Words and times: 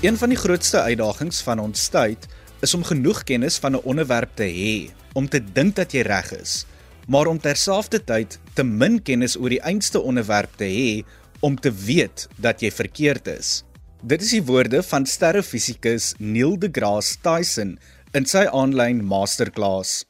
Een 0.00 0.16
van 0.16 0.32
die 0.32 0.38
grootste 0.38 0.80
uitdagings 0.80 1.42
van 1.44 1.58
ons 1.60 1.88
tyd 1.92 2.22
is 2.64 2.72
om 2.74 2.84
genoeg 2.88 3.18
kennis 3.28 3.58
van 3.60 3.76
'n 3.76 3.84
onderwerp 3.84 4.30
te 4.34 4.48
hê 4.48 4.88
om 5.12 5.28
te 5.28 5.40
dink 5.52 5.76
dat 5.76 5.92
jy 5.92 6.00
reg 6.00 6.32
is, 6.32 6.64
maar 7.06 7.26
om 7.26 7.40
terselfdertyd 7.40 8.38
te 8.54 8.64
min 8.64 9.02
kennis 9.02 9.36
oor 9.36 9.48
die 9.48 9.60
einste 9.60 10.00
onderwerp 10.00 10.56
te 10.56 10.64
hê 10.64 11.04
om 11.40 11.60
te 11.60 11.72
weet 11.72 12.28
dat 12.36 12.60
jy 12.60 12.70
verkeerd 12.70 13.26
is. 13.26 13.64
Dit 14.02 14.22
is 14.22 14.30
die 14.30 14.42
woorde 14.42 14.82
van 14.82 15.06
sterrefisikus 15.06 16.14
Neil 16.18 16.58
deGrasse 16.58 17.16
Tyson 17.20 17.78
in 18.12 18.24
sy 18.24 18.46
aanlyn 18.48 19.04
masterclass. 19.04 20.06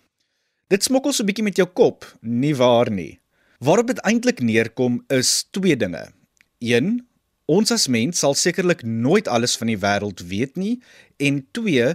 Dit 0.69 0.85
smokkel 0.85 1.13
so 1.13 1.23
'n 1.23 1.27
bietjie 1.27 1.45
met 1.45 1.57
jou 1.57 1.67
kop, 1.67 2.05
nie 2.21 2.55
waar 2.55 2.91
nie? 2.91 3.19
Waarop 3.59 3.87
dit 3.87 3.99
eintlik 3.99 4.41
neerkom 4.41 5.05
is 5.09 5.47
twee 5.51 5.77
dinge. 5.77 6.13
1 6.59 7.10
Ons 7.51 7.73
as 7.75 7.89
mens 7.91 8.21
sal 8.23 8.37
sekerlik 8.39 8.85
nooit 8.87 9.27
alles 9.27 9.57
van 9.59 9.73
die 9.73 9.79
wêreld 9.83 10.21
weet 10.31 10.59
nie 10.61 10.77
en 11.19 11.41
2 11.57 11.89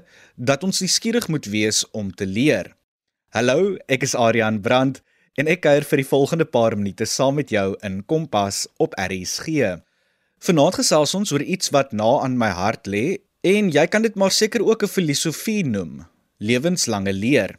dat 0.50 0.66
ons 0.68 0.82
nuuskierig 0.84 1.30
moet 1.32 1.48
wees 1.48 1.86
om 1.96 2.10
te 2.12 2.28
leer. 2.28 2.74
Hallo, 3.32 3.78
ek 3.88 4.04
is 4.04 4.18
Adrian 4.20 4.60
Brandt 4.66 5.00
en 5.40 5.48
ek 5.48 5.64
kuier 5.64 5.88
vir 5.88 6.02
die 6.02 6.10
volgende 6.10 6.48
paar 6.50 6.76
minute 6.76 7.08
saam 7.08 7.40
met 7.40 7.54
jou 7.56 7.70
in 7.88 8.02
Kompas 8.04 8.66
op 8.84 8.98
RSG. 9.00 9.80
Vanaand 10.44 10.82
gesels 10.82 11.16
ons 11.16 11.32
oor 11.32 11.44
iets 11.44 11.72
wat 11.72 11.96
na 11.96 12.18
aan 12.26 12.36
my 12.42 12.52
hart 12.52 12.92
lê 12.92 13.06
en 13.48 13.72
jy 13.72 13.88
kan 13.88 14.04
dit 14.04 14.20
maar 14.20 14.36
seker 14.36 14.60
ook 14.60 14.84
'n 14.84 14.92
filosofie 14.92 15.64
noem, 15.64 16.04
lewenslange 16.38 17.14
leer. 17.14 17.56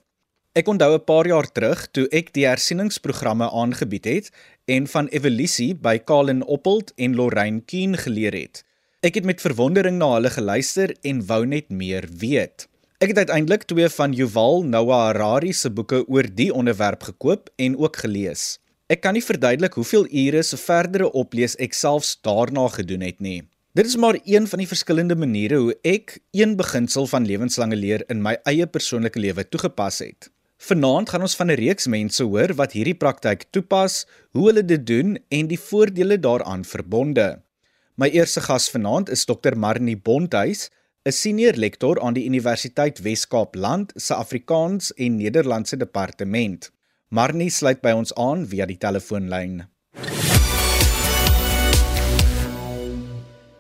Ek 0.57 0.69
onthou 0.73 0.95
'n 0.97 1.05
paar 1.05 1.27
jaar 1.29 1.53
terug 1.53 1.81
toe 1.93 2.07
ek 2.09 2.33
die 2.33 2.47
hersieningsprogramme 2.49 3.51
aangebied 3.53 4.05
het 4.05 4.31
en 4.65 4.87
van 4.87 5.07
evolusie 5.13 5.75
by 5.75 5.99
Colin 5.99 6.41
Oppold 6.45 6.93
en 6.97 7.15
Lorraine 7.15 7.61
Keen 7.61 7.97
geleer 7.97 8.33
het. 8.33 8.65
Ek 9.03 9.15
het 9.15 9.25
met 9.25 9.41
verwondering 9.41 9.99
na 9.99 10.15
hulle 10.15 10.31
geluister 10.31 10.95
en 11.03 11.27
wou 11.27 11.45
net 11.47 11.69
meer 11.69 12.09
weet. 12.09 12.69
Ek 12.99 13.09
het 13.09 13.19
uiteindelik 13.19 13.67
twee 13.69 13.89
van 13.89 14.13
Yuval 14.13 14.65
Noah 14.65 15.03
Harari 15.07 15.53
se 15.53 15.71
boeke 15.71 16.09
oor 16.09 16.25
die 16.35 16.49
onderwerp 16.55 17.03
gekoop 17.03 17.51
en 17.57 17.77
ook 17.77 17.97
gelees. 17.97 18.59
Ek 18.89 19.01
kan 19.01 19.13
nie 19.13 19.25
verduidelik 19.25 19.75
hoeveel 19.75 20.09
ure 20.09 20.43
se 20.43 20.57
verdere 20.57 21.13
oplees 21.13 21.57
ek 21.57 21.75
selfs 21.75 22.17
daarna 22.23 22.69
gedoen 22.69 23.05
het 23.05 23.21
nie. 23.21 23.43
Dit 23.77 23.87
is 23.87 23.97
maar 23.97 24.17
een 24.25 24.47
van 24.47 24.59
die 24.59 24.69
verskillende 24.69 25.17
maniere 25.17 25.57
hoe 25.57 25.77
ek 25.85 26.19
een 26.33 26.57
beginsel 26.57 27.07
van 27.07 27.27
lewenslange 27.27 27.77
leer 27.77 28.05
in 28.09 28.23
my 28.23 28.39
eie 28.45 28.67
persoonlike 28.67 29.21
lewe 29.21 29.45
toegepas 29.49 29.99
het. 29.99 30.31
Vanaand 30.57 31.11
gaan 31.13 31.21
ons 31.21 31.37
van 31.37 31.51
'n 31.51 31.59
reeks 31.61 31.87
mense 31.87 32.23
hoor 32.25 32.55
wat 32.55 32.73
hierdie 32.73 32.97
praktyk 32.97 33.45
toepas, 33.51 34.07
hoe 34.33 34.47
hulle 34.49 34.65
dit 34.65 34.87
doen 34.87 35.19
en 35.29 35.47
die 35.47 35.61
voordele 35.61 36.19
daaraan 36.19 36.65
verbonde. 36.65 37.43
My 37.95 38.09
eerste 38.09 38.41
gas 38.41 38.71
vanaand 38.71 39.11
is 39.11 39.25
Dr. 39.25 39.55
Marnie 39.57 39.97
Bonthuis, 39.97 40.71
'n 41.05 41.13
senior 41.13 41.53
lektor 41.53 42.01
aan 42.01 42.15
die 42.15 42.25
Universiteit 42.25 42.99
Wes-Kaap 42.99 43.55
Land 43.55 43.93
se 43.97 44.15
Afrikaans 44.15 44.93
en 44.95 45.17
Nederlandse 45.17 45.77
departement. 45.77 46.71
Marnie 47.09 47.51
sluit 47.51 47.81
by 47.81 47.91
ons 47.91 48.15
aan 48.15 48.47
via 48.47 48.67
die 48.67 48.79
telefoonlyn. 48.79 49.69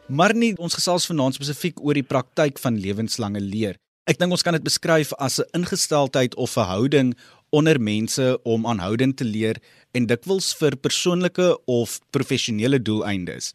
Marnie, 0.08 0.56
ons 0.58 0.74
gesels 0.74 1.06
vanaand 1.06 1.34
spesifiek 1.34 1.80
oor 1.80 1.94
die 1.94 2.02
praktyk 2.02 2.58
van 2.58 2.80
lewenslange 2.80 3.40
leer. 3.40 3.76
Ek 4.06 4.20
dink 4.22 4.30
ons 4.30 4.44
kan 4.46 4.54
dit 4.54 4.62
beskryf 4.62 5.08
as 5.18 5.40
'n 5.42 5.50
ingesteldheid 5.58 6.36
of 6.38 6.54
'n 6.56 6.70
houding 6.70 7.08
onder 7.50 7.80
mense 7.80 8.38
om 8.44 8.66
aanhoudend 8.66 9.16
te 9.16 9.24
leer 9.24 9.56
en 9.94 10.06
dikwels 10.06 10.54
vir 10.54 10.76
persoonlike 10.76 11.58
of 11.66 11.98
professionele 12.12 12.78
doeleindes. 12.78 13.52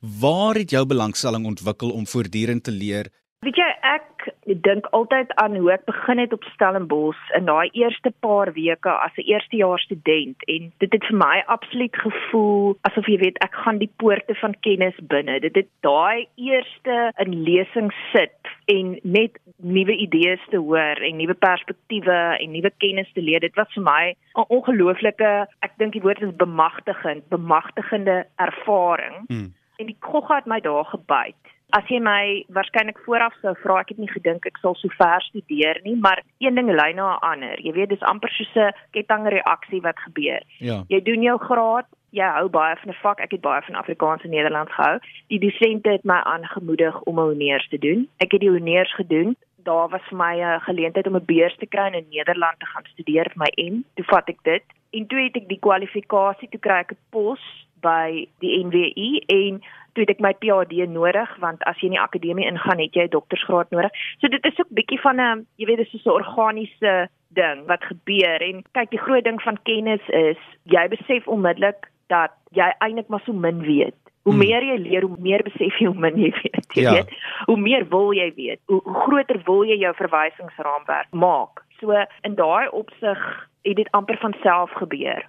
Waar 0.00 0.54
het 0.54 0.70
jou 0.70 0.84
belangstelling 0.86 1.46
ontwikkel 1.46 1.90
om 1.90 2.06
voortdurend 2.06 2.64
te 2.64 2.70
leer? 2.70 3.06
Weet 3.46 3.56
jy, 3.56 3.70
ek 3.82 4.15
dink 4.62 4.86
altyd 4.96 5.32
aan 5.34 5.56
hoe 5.56 5.72
ek 5.72 5.84
begin 5.84 6.18
het 6.18 6.32
op 6.32 6.44
Stellenbosch 6.54 7.30
in 7.38 7.48
daai 7.48 7.68
eerste 7.72 8.12
paar 8.20 8.52
weke 8.52 8.90
as 8.90 9.14
'n 9.16 9.28
eerstejaars 9.32 9.82
student 9.82 10.44
en 10.44 10.72
dit 10.78 10.92
het 10.92 11.04
vir 11.04 11.16
my 11.16 11.42
absoluut 11.46 11.96
gevoel 11.96 12.76
asof 12.88 13.06
jy 13.06 13.18
weet 13.18 13.38
ek 13.44 13.54
gaan 13.54 13.78
die 13.78 13.92
poorte 13.96 14.34
van 14.34 14.54
kennis 14.60 14.98
binne. 15.00 15.40
Dit 15.40 15.54
het 15.54 15.68
daai 15.80 16.26
eerste 16.36 17.12
in 17.16 17.42
lesing 17.42 17.92
sit 18.12 18.40
en 18.64 18.98
net 19.02 19.38
nuwe 19.56 19.96
idees 19.96 20.40
te 20.50 20.56
hoor 20.56 20.96
en 21.08 21.16
nuwe 21.16 21.34
perspektiewe 21.34 22.18
en 22.40 22.50
nuwe 22.50 22.70
kennis 22.78 23.12
te 23.12 23.22
leer. 23.22 23.40
Dit 23.40 23.54
was 23.54 23.72
vir 23.74 23.82
my 23.82 24.14
'n 24.34 24.44
ongelooflike, 24.48 25.46
ek 25.60 25.72
dink 25.78 25.92
die 25.92 26.02
woord 26.02 26.22
is 26.22 26.36
bemagtigend, 26.36 27.28
bemagtigende 27.28 28.26
ervaring. 28.36 29.16
Hmm. 29.26 29.54
En 29.76 29.86
die 29.86 29.96
kogga 30.00 30.34
het 30.34 30.46
my 30.46 30.60
daar 30.60 30.84
gebyt 30.84 31.55
As 31.74 31.88
jy 31.90 31.98
my 31.98 32.44
waarskynlik 32.54 32.98
vooraf 33.02 33.34
sou 33.42 33.52
vra, 33.58 33.80
ek 33.82 33.88
het 33.90 33.98
nie 33.98 34.10
gedink 34.10 34.46
ek 34.46 34.60
sal 34.62 34.76
so 34.78 34.92
ver 34.94 35.24
studeer 35.26 35.80
nie, 35.82 35.96
maar 35.98 36.22
een 36.38 36.54
ding 36.54 36.70
lei 36.70 36.92
na 36.94 37.16
'n 37.16 37.24
ander. 37.32 37.60
Jy 37.60 37.72
weet, 37.72 37.88
dis 37.88 38.06
amper 38.06 38.30
soos 38.30 38.54
'n 38.54 38.74
kettingreaksie 38.92 39.82
wat 39.82 39.98
gebeur. 39.98 40.42
Ja. 40.58 40.84
Jy 40.88 41.00
doen 41.02 41.22
jou 41.22 41.38
graad, 41.38 41.86
jy 42.10 42.28
hou 42.38 42.48
baie 42.48 42.76
van 42.76 42.90
'n 42.90 43.00
vak. 43.02 43.20
Ek 43.20 43.30
het 43.30 43.40
baie 43.40 43.62
van 43.62 43.74
Afrikaans 43.74 44.22
en 44.22 44.30
Nederlands 44.30 44.72
gehou. 44.72 44.98
Die 45.28 45.40
dosente 45.40 45.90
het 45.90 46.04
my 46.04 46.20
aangemoedig 46.22 47.02
om 47.02 47.18
'n 47.18 47.28
honeurs 47.30 47.68
te 47.68 47.78
doen. 47.78 48.08
Ek 48.18 48.32
het 48.32 48.40
die 48.40 48.50
honeurs 48.50 48.94
gedoen. 48.94 49.36
Daar 49.56 49.88
was 49.88 50.02
vir 50.08 50.16
my 50.16 50.34
'n 50.38 50.60
geleentheid 50.60 51.06
om 51.06 51.16
'n 51.16 51.24
beurs 51.24 51.56
te 51.56 51.66
kry 51.66 51.86
in 51.92 52.06
Nederland 52.10 52.58
te 52.58 52.66
gaan 52.66 52.84
studeer 52.84 53.26
vir 53.32 53.42
my 53.44 53.50
M. 53.70 53.84
Toe 53.94 54.04
vat 54.04 54.28
ek 54.28 54.42
dit. 54.42 54.62
En 54.92 55.06
toe 55.06 55.18
het 55.18 55.36
ek 55.36 55.48
die 55.48 55.58
kwalifikasie 55.58 56.48
toe 56.48 56.60
kry 56.60 56.78
ek 56.78 56.92
'n 56.92 56.98
pos 57.10 57.65
by 57.80 58.28
die 58.40 58.64
NWI 58.64 59.10
en 59.26 59.60
toe 59.96 60.04
het 60.04 60.12
ek 60.12 60.20
my 60.20 60.32
PhD 60.42 60.84
nodig 60.92 61.30
want 61.40 61.62
as 61.64 61.78
jy 61.80 61.88
in 61.90 61.96
die 61.96 62.02
akademie 62.02 62.46
ingaan 62.48 62.82
het 62.82 62.94
jy 62.94 63.08
'n 63.08 63.14
doktorsgraad 63.16 63.70
nodig. 63.70 63.92
So 64.20 64.28
dit 64.28 64.44
is 64.44 64.58
ook 64.58 64.70
bietjie 64.70 65.00
van 65.00 65.20
'n 65.20 65.46
jy 65.56 65.66
weet 65.66 65.78
dis 65.78 66.02
so 66.02 66.16
'n 66.16 66.22
organiese 66.22 67.08
ding 67.28 67.66
wat 67.66 67.84
gebeur 67.84 68.40
en 68.42 68.64
kyk 68.72 68.90
die 68.90 69.04
groot 69.04 69.24
ding 69.24 69.42
van 69.42 69.58
kennis 69.62 70.04
is 70.08 70.40
jy 70.64 70.88
besef 70.88 71.26
onmiddellik 71.26 71.90
dat 72.08 72.32
jy 72.50 72.68
eintlik 72.78 73.08
maar 73.08 73.22
so 73.24 73.32
min 73.32 73.60
weet. 73.60 73.96
Hoe 74.26 74.34
hmm. 74.34 74.42
meer 74.42 74.62
jy 74.62 74.78
leer, 74.82 75.02
hoe 75.02 75.16
meer 75.22 75.42
besef 75.42 75.78
jy 75.78 75.86
hoe 75.86 76.00
min 76.02 76.18
jy 76.18 76.32
weet. 76.42 76.66
Jy 76.74 76.82
ja. 76.82 76.92
weet. 76.92 77.10
Hoe 77.46 77.56
meer 77.56 77.88
wil 77.88 78.12
jy 78.12 78.32
weet, 78.34 78.60
hoe, 78.66 78.80
hoe 78.84 79.02
groter 79.06 79.40
wil 79.46 79.64
jy 79.64 79.78
jou 79.78 79.94
verwysingsraamwerk 79.94 81.10
maak. 81.10 81.62
So 81.80 81.94
in 82.22 82.34
daai 82.34 82.68
opsig 82.68 83.22
het 83.62 83.76
dit 83.76 83.90
amper 83.90 84.18
van 84.22 84.34
self 84.42 84.72
gebeur. 84.80 85.22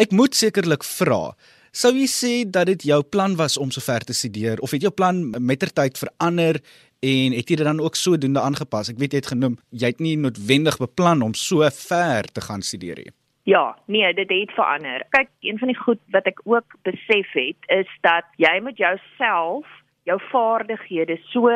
Ek 0.00 0.10
moet 0.10 0.34
sekerlik 0.34 0.84
vra, 0.84 1.34
Sou 1.74 1.90
jy 1.90 2.06
sê 2.06 2.32
dat 2.46 2.68
dit 2.70 2.84
jou 2.86 3.00
plan 3.02 3.32
was 3.34 3.56
om 3.58 3.72
so 3.74 3.82
ver 3.82 4.04
te 4.06 4.14
studeer 4.14 4.60
of 4.62 4.70
het 4.70 4.84
jou 4.84 4.92
plan 4.94 5.16
mettertyd 5.42 5.98
verander 5.98 6.60
en 7.02 7.34
het 7.34 7.48
jy 7.50 7.56
dit 7.58 7.66
dan 7.66 7.80
ook 7.82 7.98
sodoende 7.98 8.38
aangepas? 8.46 8.92
Ek 8.92 9.00
weet 9.02 9.16
jy 9.16 9.22
het 9.24 9.30
genoem 9.32 9.56
jy 9.74 9.90
het 9.90 10.02
nie 10.04 10.14
noodwendig 10.14 10.78
beplan 10.78 11.24
om 11.26 11.34
so 11.34 11.66
ver 11.74 12.30
te 12.30 12.44
gaan 12.46 12.62
studeer 12.62 13.02
nie. 13.02 13.10
Ja, 13.50 13.74
nee, 13.90 14.06
dit 14.14 14.30
het 14.30 14.54
verander. 14.54 15.02
Kyk, 15.10 15.32
een 15.42 15.58
van 15.58 15.72
die 15.72 15.76
goed 15.80 15.98
wat 16.14 16.30
ek 16.30 16.38
ook 16.46 16.78
besef 16.86 17.34
het 17.34 17.66
is 17.74 17.90
dat 18.06 18.30
jy 18.38 18.54
met 18.62 18.78
jouself, 18.78 19.66
jou 20.06 20.20
vaardighede 20.30 21.18
so 21.32 21.50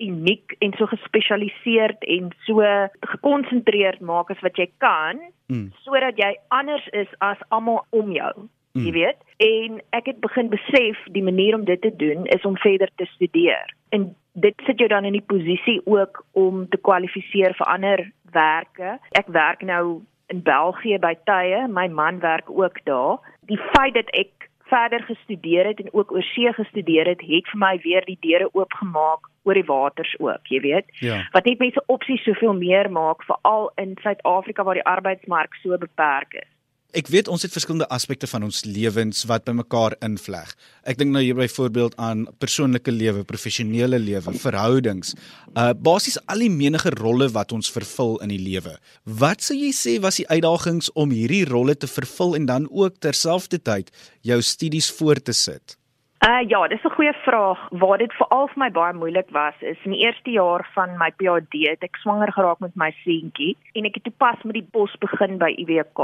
uniek 0.00 0.56
en 0.64 0.72
so 0.80 0.88
gespesialiseerd 0.88 2.00
en 2.08 2.32
so 2.48 2.64
gekonsentreerd 3.12 4.00
maak 4.00 4.32
as 4.32 4.40
wat 4.40 4.56
jy 4.56 4.70
kan 4.80 5.20
mm. 5.52 5.68
sodat 5.84 6.16
jy 6.16 6.32
anders 6.48 6.88
is 6.96 7.12
as 7.20 7.44
almal 7.52 7.84
om 7.92 8.16
jou. 8.16 8.32
Mm. 8.72 8.88
Jy 8.88 8.92
weet, 8.96 9.20
en 9.40 9.80
ek 9.96 10.10
het 10.10 10.20
begin 10.20 10.50
besef 10.52 10.98
die 11.16 11.24
manier 11.24 11.54
om 11.56 11.64
dit 11.64 11.80
te 11.80 11.92
doen 11.96 12.26
is 12.26 12.44
om 12.44 12.58
verder 12.60 12.90
te 13.00 13.06
studeer. 13.14 13.74
En 13.88 14.10
dit 14.32 14.54
sit 14.66 14.78
jou 14.78 14.88
dan 14.88 15.04
in 15.08 15.16
die 15.16 15.26
posisie 15.32 15.80
ook 15.84 16.24
om 16.32 16.66
te 16.68 16.76
kwalifiseer 16.76 17.56
vir 17.56 17.66
ander 17.66 18.04
werke. 18.32 18.98
Ek 19.16 19.32
werk 19.32 19.64
nou 19.64 20.02
in 20.30 20.44
België 20.44 21.00
by 21.00 21.14
tye, 21.24 21.64
my 21.68 21.88
man 21.88 22.20
werk 22.20 22.50
ook 22.50 22.84
daar. 22.84 23.18
Die 23.48 23.58
feit 23.72 23.96
dat 23.96 24.12
ek 24.12 24.50
verder 24.70 25.02
gestudeer 25.08 25.66
het 25.66 25.80
en 25.80 25.88
ook 25.92 26.12
oor 26.12 26.22
see 26.22 26.52
gestudeer 26.52 27.08
het, 27.08 27.24
het 27.26 27.48
vir 27.50 27.58
my 27.64 27.74
weer 27.82 28.04
die 28.06 28.18
deure 28.20 28.52
oopgemaak 28.52 29.26
oor 29.48 29.56
die 29.56 29.66
waters 29.66 30.12
ook, 30.20 30.46
jy 30.52 30.60
weet. 30.60 30.92
Ja. 31.00 31.24
Wat 31.32 31.48
net 31.48 31.58
mense 31.58 31.82
opsies 31.86 32.22
soveel 32.28 32.54
meer 32.60 32.92
maak 32.92 33.24
veral 33.24 33.70
in 33.80 33.96
Suid-Afrika 34.04 34.68
waar 34.68 34.78
die 34.78 34.86
arbeidsmark 34.86 35.56
so 35.64 35.80
beperk 35.80 36.36
is. 36.44 36.50
Ek 36.90 37.06
weet 37.06 37.28
ons 37.30 37.44
het 37.46 37.52
verskillende 37.54 37.86
aspekte 37.94 38.26
van 38.26 38.42
ons 38.42 38.64
lewens 38.66 39.22
wat 39.30 39.44
by 39.46 39.52
mekaar 39.54 39.94
invleg. 40.02 40.50
Ek 40.82 40.98
dink 40.98 41.12
nou 41.14 41.22
hier 41.22 41.36
byvoorbeeld 41.38 41.94
aan 42.02 42.24
persoonlike 42.42 42.90
lewe, 42.90 43.22
professionele 43.28 44.00
lewe, 44.02 44.34
verhoudings, 44.42 45.14
uh 45.54 45.70
basies 45.70 46.18
al 46.26 46.42
die 46.42 46.50
menige 46.50 46.90
rolle 46.98 47.30
wat 47.30 47.54
ons 47.54 47.70
vervul 47.70 48.18
in 48.26 48.34
die 48.34 48.42
lewe. 48.42 48.74
Wat 49.06 49.38
sou 49.46 49.54
jy 49.54 49.70
sê 49.70 50.00
was 50.02 50.18
die 50.18 50.26
uitdagings 50.26 50.90
om 50.98 51.14
hierdie 51.14 51.44
rolle 51.46 51.78
te 51.78 51.86
vervul 51.86 52.34
en 52.40 52.50
dan 52.50 52.66
ook 52.66 52.98
terselfdertyd 52.98 53.94
jou 54.26 54.42
studies 54.42 54.90
voort 54.98 55.30
te 55.30 55.36
sit? 55.36 55.79
Uh 56.20 56.44
ja, 56.48 56.66
dis 56.68 56.82
'n 56.84 56.96
goeie 56.96 57.12
vraag. 57.12 57.68
Waar 57.70 57.98
dit 57.98 58.12
veral 58.12 58.46
vir 58.46 58.58
my 58.58 58.70
baie 58.70 58.92
moeilik 58.92 59.30
was, 59.30 59.54
is 59.60 59.78
in 59.84 59.90
die 59.90 60.04
eerste 60.04 60.30
jaar 60.30 60.68
van 60.72 60.96
my 60.98 61.10
PhD 61.16 61.68
het 61.68 61.82
ek 61.82 61.96
swanger 61.96 62.32
geraak 62.32 62.58
met 62.58 62.74
my 62.74 62.90
seentjie 63.04 63.56
en 63.72 63.84
ek 63.84 63.94
het 63.94 64.04
toe 64.04 64.12
pas 64.16 64.42
met 64.42 64.54
die 64.54 64.68
pos 64.70 64.96
begin 64.98 65.38
by 65.38 65.50
UWK. 65.56 66.00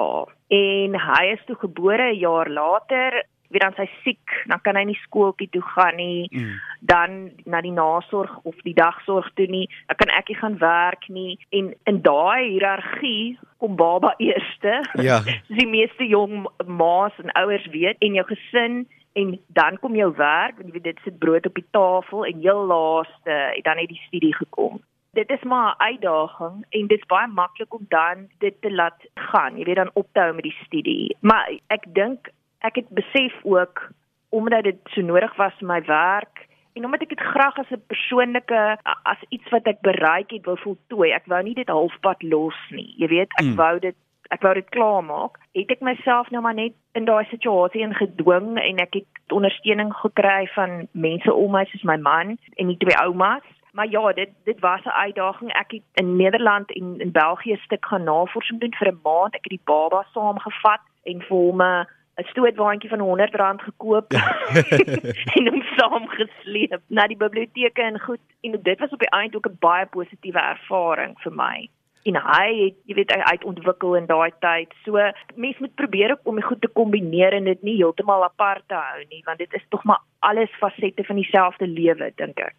En 0.49 1.01
hy 1.01 1.25
is 1.33 1.45
toe 1.47 1.57
gebore 1.57 2.13
'n 2.13 2.19
jaar 2.19 2.49
later 2.49 3.25
Wie 3.49 3.61
dan 3.61 3.75
sy 3.77 3.87
siek, 4.03 4.33
dan 4.51 4.61
kan 4.61 4.77
hy 4.77 4.83
nie 4.89 4.99
skooltjie 5.05 5.49
toe 5.55 5.63
gaan 5.63 5.97
nie. 5.97 6.27
Mm. 6.33 6.55
Dan 6.81 7.31
na 7.47 7.61
die 7.61 7.75
nasorg 7.75 8.33
of 8.43 8.55
die 8.67 8.75
dagsorg 8.75 9.31
toe 9.39 9.47
nie. 9.47 9.69
Dan 9.87 9.97
kan 9.97 10.11
ek 10.19 10.29
nie 10.29 10.39
gaan 10.41 10.59
werk 10.59 11.09
nie 11.09 11.39
en 11.51 11.75
in 11.85 12.03
daai 12.03 12.51
hiërargie 12.51 13.39
kom 13.63 13.77
baba 13.77 14.15
eerste. 14.19 14.83
Ja. 14.99 15.23
die 15.61 15.69
meeste 15.69 16.07
jong 16.11 16.49
ma's 16.67 17.15
en 17.23 17.31
ouers 17.39 17.67
weet 17.71 18.03
en 18.03 18.19
jou 18.19 18.27
gesin 18.27 18.87
en 19.17 19.39
dan 19.47 19.79
kom 19.81 19.97
jou 19.97 20.11
werk 20.17 20.59
want 20.59 20.69
jy 20.69 20.75
weet 20.77 20.91
dit 20.91 21.01
sit 21.05 21.19
brood 21.23 21.47
op 21.49 21.57
die 21.57 21.69
tafel 21.77 22.27
en 22.29 22.45
heel 22.45 22.65
laaste 22.73 23.37
dan 23.69 23.81
het 23.81 23.89
die 23.89 24.05
studie 24.07 24.35
gekom. 24.37 24.81
Dit 25.17 25.31
is 25.33 25.43
maar 25.43 25.75
'n 25.75 25.83
uitdaging 25.91 26.57
en 26.71 26.87
dit 26.87 26.99
is 27.01 27.13
baie 27.13 27.27
maklik 27.27 27.75
om 27.75 27.87
dan 27.89 28.29
dit 28.39 28.57
te 28.61 28.73
laat 28.73 29.01
gaan 29.15 29.57
jy 29.59 29.65
weet 29.65 29.81
dan 29.83 29.95
op 29.95 30.09
te 30.13 30.21
hou 30.21 30.35
met 30.35 30.49
die 30.49 30.61
studie. 30.65 31.17
Maar 31.21 31.53
ek 31.67 31.85
dink 31.95 32.29
ek 32.61 32.75
het 32.75 32.89
besef 32.89 33.35
ook 33.43 33.89
omdat 34.29 34.63
dit 34.63 34.79
so 34.85 35.01
nodig 35.01 35.37
was 35.37 35.55
vir 35.59 35.69
my 35.69 35.83
werk 35.85 36.47
en 36.73 36.85
omdat 36.85 37.03
ek 37.03 37.09
dit 37.09 37.21
graag 37.33 37.59
as 37.59 37.71
'n 37.71 37.87
persoonlike 37.87 38.79
as 39.03 39.21
iets 39.29 39.49
wat 39.49 39.67
ek 39.67 39.81
bereik 39.81 40.31
het 40.31 40.45
wou 40.45 40.59
voltooi. 40.59 41.11
Ek 41.13 41.27
wou 41.27 41.43
nie 41.43 41.55
dit 41.55 41.69
halfpad 41.69 42.23
los 42.23 42.59
nie 42.71 42.95
jy 42.97 43.09
weet. 43.09 43.33
Ek 43.41 43.47
mm. 43.47 43.57
wou 43.57 43.79
dit 43.79 43.97
ek 44.29 44.43
wou 44.43 44.55
dit 44.55 44.69
klaar 44.69 45.05
maak, 45.05 45.39
het 45.53 45.71
ek 45.71 45.81
myself 45.81 46.31
nou 46.31 46.43
maar 46.43 46.55
net 46.55 46.75
in 46.99 47.05
daai 47.05 47.25
situasie 47.31 47.85
ingedwing 47.87 48.57
en 48.61 48.81
ek 48.83 49.01
het 49.01 49.35
ondersteuning 49.35 49.93
gekry 50.03 50.47
van 50.55 50.87
mense 50.93 51.33
om 51.33 51.53
my 51.53 51.65
soos 51.71 51.85
my 51.89 51.97
man 51.97 52.37
en 52.57 52.73
die 52.73 52.81
twee 52.83 52.99
oumas. 53.03 53.45
Maar 53.77 53.91
ja, 53.93 54.13
dit 54.13 54.31
dit 54.45 54.61
was 54.61 54.85
'n 54.85 54.99
uitdaging. 55.05 55.53
Ek 55.53 55.71
het 55.71 55.83
in 55.95 56.17
Nederland 56.17 56.73
en 56.73 57.01
in 57.01 57.13
België 57.13 57.57
stuk 57.57 57.87
gaan 57.87 58.05
navorsing 58.05 58.61
doen 58.61 58.75
vir 58.75 58.89
'n 58.93 59.01
maand. 59.03 59.35
Ek 59.35 59.45
het 59.45 59.57
die 59.57 59.65
baba 59.65 60.07
saamgevat 60.13 60.81
en 61.05 61.23
vir 61.23 61.37
hom 61.37 61.63
'n 61.63 61.87
stootwaandjie 62.17 62.91
van 62.91 63.01
R100 63.01 63.63
gekoop 63.63 64.13
ja. 64.13 64.27
en 65.37 65.49
hom 65.49 65.63
saamgesleep 65.77 66.81
na 66.89 67.07
die 67.07 67.17
biblioteke 67.17 67.83
en 67.83 68.01
goed. 68.01 68.25
En 68.41 68.61
dit 68.63 68.79
was 68.79 68.91
op 68.91 68.99
die 68.99 69.11
einde 69.11 69.37
ook 69.37 69.49
'n 69.49 69.57
baie 69.59 69.87
positiewe 69.87 70.41
ervaring 70.41 71.21
vir 71.21 71.33
my 71.33 71.69
en 72.11 72.19
hy 72.23 72.49
het 72.59 72.77
jy 72.89 72.99
weet 72.99 73.15
hy 73.15 73.21
uit 73.33 73.47
ontwikkel 73.53 73.97
in 73.99 74.07
daai 74.11 74.31
tyd. 74.45 74.75
So 74.85 75.01
mense 75.35 75.63
moet 75.65 75.75
probeer 75.81 76.17
om 76.25 76.39
dit 76.41 76.49
goed 76.49 76.63
te 76.63 76.73
kombineer 76.73 77.37
en 77.37 77.51
dit 77.51 77.63
nie 77.67 77.79
heeltemal 77.81 78.25
apart 78.27 78.67
te 78.69 78.79
hou 78.79 79.03
nie, 79.11 79.23
want 79.27 79.43
dit 79.43 79.59
is 79.59 79.67
tog 79.75 79.85
maar 79.85 80.03
alles 80.27 80.53
fasette 80.61 81.05
van 81.07 81.21
dieselfde 81.21 81.69
lewe 81.71 82.13
dink 82.21 82.41
ek. 82.43 82.57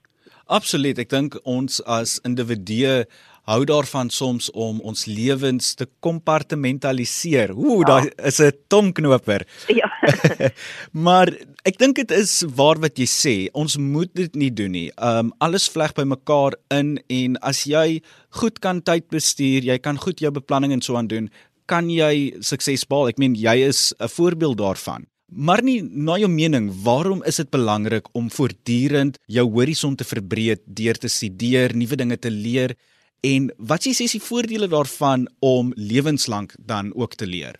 Absoluut. 0.48 1.00
Ek 1.00 1.12
dink 1.12 1.36
ons 1.44 1.82
as 1.84 2.18
individue 2.28 3.04
hou 3.48 3.64
daarvan 3.68 4.10
soms 4.12 4.50
om 4.52 4.82
ons 4.84 5.06
lewens 5.08 5.74
te 5.80 5.88
kompartmentaliseer. 6.04 7.54
Ooh, 7.56 7.80
ja. 7.80 7.88
daar 7.88 8.08
is 8.28 8.40
'n 8.40 8.52
tongknoper. 8.68 9.48
Ja. 9.68 9.88
maar 11.08 11.32
ek 11.64 11.78
dink 11.78 11.96
dit 11.96 12.12
is 12.12 12.44
waar 12.56 12.80
wat 12.80 13.00
jy 13.00 13.08
sê. 13.08 13.36
Ons 13.54 13.78
moet 13.78 14.12
dit 14.14 14.36
nie 14.36 14.52
doen 14.52 14.72
nie. 14.72 14.92
Um 15.00 15.32
alles 15.40 15.70
vleg 15.70 15.94
by 15.96 16.04
mekaar 16.04 16.56
in 16.70 16.98
en 17.08 17.38
as 17.42 17.64
jy 17.64 18.02
goed 18.30 18.60
kan 18.60 18.82
tyd 18.82 19.08
bestuur, 19.10 19.64
jy 19.64 19.78
kan 19.80 19.98
goed 19.98 20.20
jou 20.20 20.32
beplanning 20.32 20.74
en 20.74 20.82
so 20.82 20.96
aan 20.96 21.08
doen, 21.08 21.30
kan 21.66 21.90
jy 21.90 22.34
sukses 22.40 22.88
behaal. 22.88 23.10
Ek 23.10 23.18
meen 23.18 23.36
jy 23.36 23.68
is 23.68 23.94
'n 24.00 24.08
voorbeeld 24.08 24.58
daarvan. 24.58 25.08
Maar 25.28 25.60
nie 25.64 25.82
na 25.84 26.16
jou 26.18 26.30
mening, 26.32 26.72
waarom 26.84 27.24
is 27.24 27.36
dit 27.36 27.50
belangrik 27.52 28.08
om 28.16 28.30
voortdurend 28.32 29.18
jou 29.28 29.44
horison 29.52 29.96
te 29.96 30.04
verbreek 30.04 30.62
deur 30.66 30.96
te 30.96 31.08
studeer, 31.08 31.76
nuwe 31.76 31.96
dinge 31.96 32.18
te 32.18 32.32
leer? 32.32 32.76
En 33.22 33.52
wat 33.58 33.88
sê 33.88 34.04
is 34.06 34.14
die 34.14 34.22
voordele 34.22 34.68
daarvan 34.68 35.28
om 35.40 35.72
lewenslank 35.75 36.54
dan 36.60 36.94
ook 36.96 37.14
te 37.14 37.28
leer? 37.28 37.56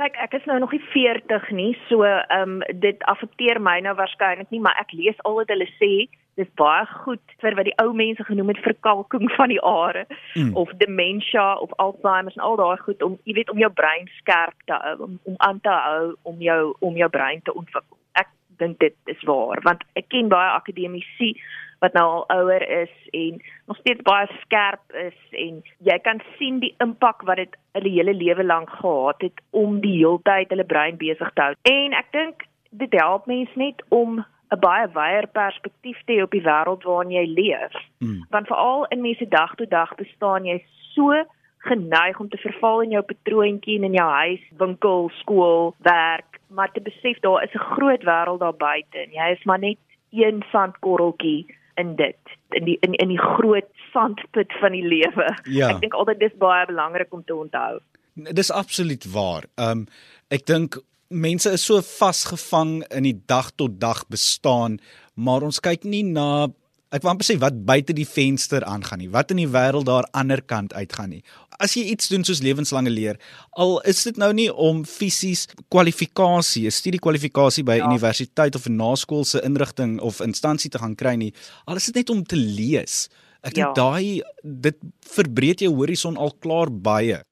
Kyk, 0.00 0.16
ek 0.16 0.32
is 0.38 0.44
nou 0.48 0.58
nog 0.58 0.70
nie 0.72 0.84
40 0.92 1.50
nie, 1.50 1.72
so 1.88 2.02
ehm 2.02 2.60
um, 2.60 2.78
dit 2.80 3.02
affekteer 3.04 3.60
my 3.60 3.80
nou 3.84 3.94
waarskynlik 3.98 4.48
nie, 4.50 4.60
maar 4.60 4.78
ek 4.80 4.94
lees 4.96 5.18
al 5.28 5.34
wat 5.42 5.50
hulle 5.52 5.68
sê, 5.76 6.08
dis 6.40 6.48
baie 6.56 6.86
goed 7.02 7.34
vir 7.42 7.56
wat 7.58 7.68
die 7.68 7.76
ou 7.82 7.90
mense 7.96 8.24
genoem 8.24 8.52
het 8.52 8.62
verkalking 8.64 9.28
van 9.36 9.52
die 9.52 9.60
are 9.60 10.06
mm. 10.34 10.54
of 10.56 10.72
dementia 10.80 11.54
of 11.64 11.74
Alzheimer 11.84 12.32
en 12.36 12.44
al 12.46 12.56
daai 12.60 12.78
goed 12.84 13.02
om 13.02 13.18
jy 13.28 13.36
weet 13.40 13.50
om 13.52 13.60
jou 13.60 13.70
brein 13.82 14.08
skerp 14.20 14.56
te 14.70 14.78
hou, 14.84 14.96
om, 15.06 15.18
om 15.28 15.34
aan 15.48 15.60
te 15.60 15.74
hou 15.86 16.14
om 16.22 16.40
jou 16.44 16.62
om 16.80 16.96
jou 16.96 17.10
brein 17.10 17.42
te 17.44 17.54
ontwikkel. 17.54 17.98
Ek 18.22 18.30
dink 18.62 18.78
dit 18.80 18.96
is 19.12 19.26
waar 19.28 19.60
want 19.66 19.84
ek 20.00 20.08
ken 20.14 20.32
baie 20.32 20.54
akademici 20.54 21.34
wat 21.80 21.92
nou 21.96 22.06
al 22.06 22.24
ouer 22.36 22.62
is 22.82 22.92
en 23.16 23.40
nog 23.66 23.76
steeds 23.80 24.02
baie 24.02 24.26
skerp 24.40 24.82
is 24.92 25.16
en 25.30 25.62
jy 25.88 25.98
kan 26.04 26.20
sien 26.38 26.60
die 26.60 26.74
impak 26.84 27.24
wat 27.28 27.40
dit 27.40 27.56
hulle 27.78 27.94
hele 27.96 28.14
lewe 28.14 28.44
lank 28.44 28.70
gehad 28.80 29.24
het 29.24 29.40
om 29.50 29.80
die 29.80 29.96
heeltyd 29.96 30.52
hulle 30.52 30.68
brein 30.68 31.00
besig 31.00 31.32
te 31.34 31.46
hou. 31.46 31.54
En 31.72 31.96
ek 31.96 32.12
dink 32.12 32.44
dit 32.70 32.92
help 33.00 33.26
mense 33.26 33.58
net 33.58 33.82
om 33.88 34.20
'n 34.50 34.60
baie 34.60 34.86
wyeer 34.92 35.26
perspektief 35.26 35.98
te 36.04 36.12
hê 36.18 36.22
op 36.22 36.30
die 36.30 36.44
wêreld 36.44 36.84
waarin 36.84 37.12
jy 37.12 37.26
leef. 37.26 37.74
Hmm. 37.98 38.26
Want 38.30 38.46
veral 38.46 38.86
in 38.90 39.00
mense 39.00 39.28
dag 39.28 39.54
tot 39.54 39.70
dag 39.70 39.94
bestaan 39.94 40.44
jy 40.44 40.62
so 40.94 41.24
geneig 41.58 42.20
om 42.20 42.28
te 42.28 42.36
verval 42.36 42.82
in 42.82 42.90
jou 42.90 43.02
patroontjie 43.02 43.76
en 43.78 43.84
in 43.84 43.92
jou 43.92 44.10
huis, 44.10 44.40
winkel, 44.58 45.10
skool, 45.20 45.74
werk, 45.78 46.40
maar 46.48 46.72
te 46.72 46.80
besef 46.80 47.20
daar 47.20 47.42
is 47.42 47.54
'n 47.54 47.68
groot 47.74 48.02
wêreld 48.02 48.40
daar 48.40 48.56
buite 48.56 48.98
en 48.98 49.10
jy 49.10 49.30
is 49.30 49.44
maar 49.44 49.58
net 49.58 49.78
een 50.10 50.42
sandkorreltjie 50.50 51.46
in 51.80 51.96
dit 51.96 52.36
in 52.56 52.64
die 52.64 52.76
in 52.86 52.94
in 52.94 53.08
die 53.08 53.20
groot 53.20 53.68
sandput 53.92 54.52
van 54.60 54.72
die 54.72 54.86
lewe. 54.86 55.26
Ja. 55.44 55.70
Ek 55.74 55.80
dink 55.84 55.94
altyd 55.94 56.20
dis 56.20 56.36
baie 56.38 56.66
belangrik 56.66 57.12
om 57.14 57.24
te 57.24 57.34
onthou. 57.34 57.80
Dis 58.14 58.50
absoluut 58.50 59.04
waar. 59.12 59.46
Ehm 59.54 59.84
um, 59.84 59.86
ek 60.30 60.46
dink 60.46 60.78
mense 61.10 61.50
is 61.50 61.64
so 61.66 61.80
vasgevang 61.82 62.84
in 62.94 63.02
die 63.02 63.18
dag 63.26 63.50
tot 63.58 63.80
dag 63.80 64.04
bestaan, 64.08 64.78
maar 65.14 65.42
ons 65.42 65.58
kyk 65.60 65.84
nie 65.84 66.04
na 66.06 66.48
ek 66.90 67.04
wou 67.04 67.12
amper 67.12 67.26
sê 67.28 67.36
wat 67.38 67.60
buite 67.66 67.94
die 67.94 68.06
venster 68.08 68.64
aangaan 68.66 68.98
nie, 69.04 69.10
wat 69.14 69.30
in 69.30 69.38
die 69.42 69.50
wêreld 69.50 69.86
daar 69.86 70.08
ander 70.16 70.42
kant 70.42 70.74
uitgaan 70.74 71.14
nie. 71.14 71.22
As 71.60 71.76
jy 71.76 71.84
iets 71.92 72.08
doen 72.10 72.24
soos 72.26 72.42
lewenslange 72.42 72.90
leer, 72.90 73.20
al 73.52 73.78
is 73.88 74.02
dit 74.08 74.18
nou 74.18 74.32
nie 74.34 74.48
om 74.50 74.82
fisies 74.88 75.46
kwalifikasie, 75.70 76.66
'n 76.66 76.74
studiekwalifikasie 76.74 77.64
by 77.64 77.78
'n 77.78 77.84
ja. 77.84 77.90
universiteit 77.90 78.54
of 78.54 78.66
'n 78.66 78.76
naskoolse 78.76 79.42
inrigting 79.42 80.00
of 80.00 80.20
instansie 80.20 80.70
te 80.70 80.78
gaan 80.78 80.94
kry 80.94 81.14
nie, 81.14 81.32
al 81.66 81.76
is 81.76 81.86
dit 81.86 81.94
net 81.94 82.10
om 82.10 82.24
te 82.24 82.36
lees. 82.36 83.08
Ek 83.42 83.54
dink 83.54 83.66
ja. 83.66 83.72
daai 83.72 84.22
dit 84.42 84.76
verbreek 85.00 85.60
jou 85.60 85.74
horison 85.74 86.16
al 86.16 86.34
klaar 86.40 86.68
baie. 86.70 87.22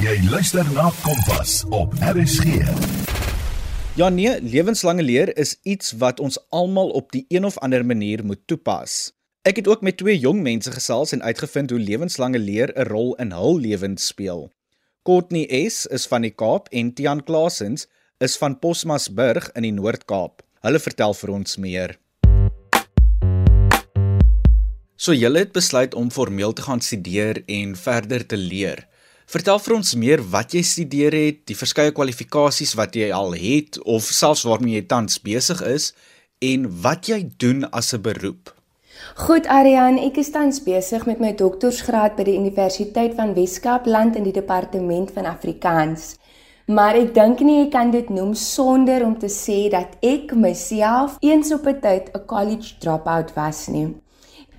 Jy 0.00 0.16
luister 0.30 0.64
na 0.72 0.90
Kompas 1.02 1.64
op 1.68 1.92
RSG. 2.00 3.09
Ja 4.00 4.08
nee, 4.08 4.40
lewenslange 4.40 5.02
leer 5.02 5.28
is 5.36 5.58
iets 5.62 5.92
wat 6.00 6.20
ons 6.24 6.38
almal 6.48 6.88
op 6.96 7.10
die 7.12 7.26
een 7.28 7.44
of 7.44 7.58
ander 7.58 7.82
manier 7.84 8.22
moet 8.24 8.40
toepas. 8.48 9.10
Ek 9.44 9.58
het 9.60 9.68
ook 9.68 9.82
met 9.84 9.98
twee 10.00 10.14
jong 10.16 10.40
mense 10.40 10.72
gesels 10.72 11.12
en 11.12 11.20
uitgevind 11.20 11.74
hoe 11.74 11.80
lewenslange 11.80 12.40
leer 12.40 12.72
'n 12.72 12.88
rol 12.88 13.12
in 13.20 13.34
hul 13.36 13.60
lewens 13.60 14.06
speel. 14.06 14.48
Courtney 15.04 15.68
S 15.68 15.84
is 15.86 16.06
van 16.06 16.22
die 16.22 16.32
Kaap 16.32 16.72
en 16.72 16.94
Tian 16.94 17.20
Klasens 17.24 17.86
is 18.18 18.36
van 18.36 18.58
Posmasburg 18.58 19.52
in 19.52 19.68
die 19.68 19.76
Noord-Kaap. 19.76 20.42
Hulle 20.60 20.78
vertel 20.78 21.14
vir 21.14 21.30
ons 21.30 21.56
meer. 21.56 21.98
So 24.96 25.12
julle 25.12 25.38
het 25.38 25.52
besluit 25.52 25.94
om 25.94 26.10
formeel 26.10 26.52
te 26.52 26.62
gaan 26.62 26.80
studeer 26.80 27.42
en 27.46 27.76
verder 27.76 28.26
te 28.26 28.36
leer. 28.36 28.88
Vertel 29.30 29.60
vir 29.62 29.72
ons 29.76 29.90
meer 29.94 30.20
wat 30.32 30.56
jy 30.56 30.60
studeer 30.66 31.14
het, 31.14 31.36
die 31.46 31.54
verskeie 31.54 31.92
kwalifikasies 31.94 32.72
wat 32.74 32.96
jy 32.98 33.12
al 33.14 33.36
het 33.38 33.76
of 33.86 34.08
selfs 34.10 34.42
waarmee 34.42 34.80
jy 34.80 34.88
tans 34.90 35.20
besig 35.22 35.60
is 35.70 35.92
en 36.42 36.64
wat 36.82 37.06
jy 37.12 37.20
doen 37.38 37.62
as 37.70 37.92
'n 37.94 38.02
beroep. 38.02 38.50
Goed 39.22 39.46
Ariane, 39.46 40.02
ek 40.08 40.18
is 40.18 40.32
tans 40.34 40.58
besig 40.66 41.06
met 41.06 41.20
my 41.20 41.32
doktorsgraad 41.32 42.16
by 42.16 42.24
die 42.24 42.36
Universiteit 42.42 43.14
van 43.14 43.34
Wes-Kaapland 43.34 44.16
in 44.16 44.24
die 44.24 44.34
departement 44.34 45.14
van 45.14 45.26
Afrikaans. 45.26 46.16
Maar 46.66 46.96
ek 46.96 47.14
dink 47.14 47.40
nie 47.40 47.62
ek 47.62 47.70
kan 47.70 47.90
dit 47.90 48.10
noem 48.10 48.34
sonder 48.34 49.04
om 49.06 49.16
te 49.18 49.30
sê 49.30 49.70
dat 49.70 49.94
ek 50.02 50.34
myself 50.34 51.16
eens 51.20 51.52
op 51.52 51.66
'n 51.66 51.80
tyd 51.80 52.10
'n 52.14 52.26
college 52.26 52.78
dropout 52.80 53.34
was 53.34 53.68
nie. 53.68 53.94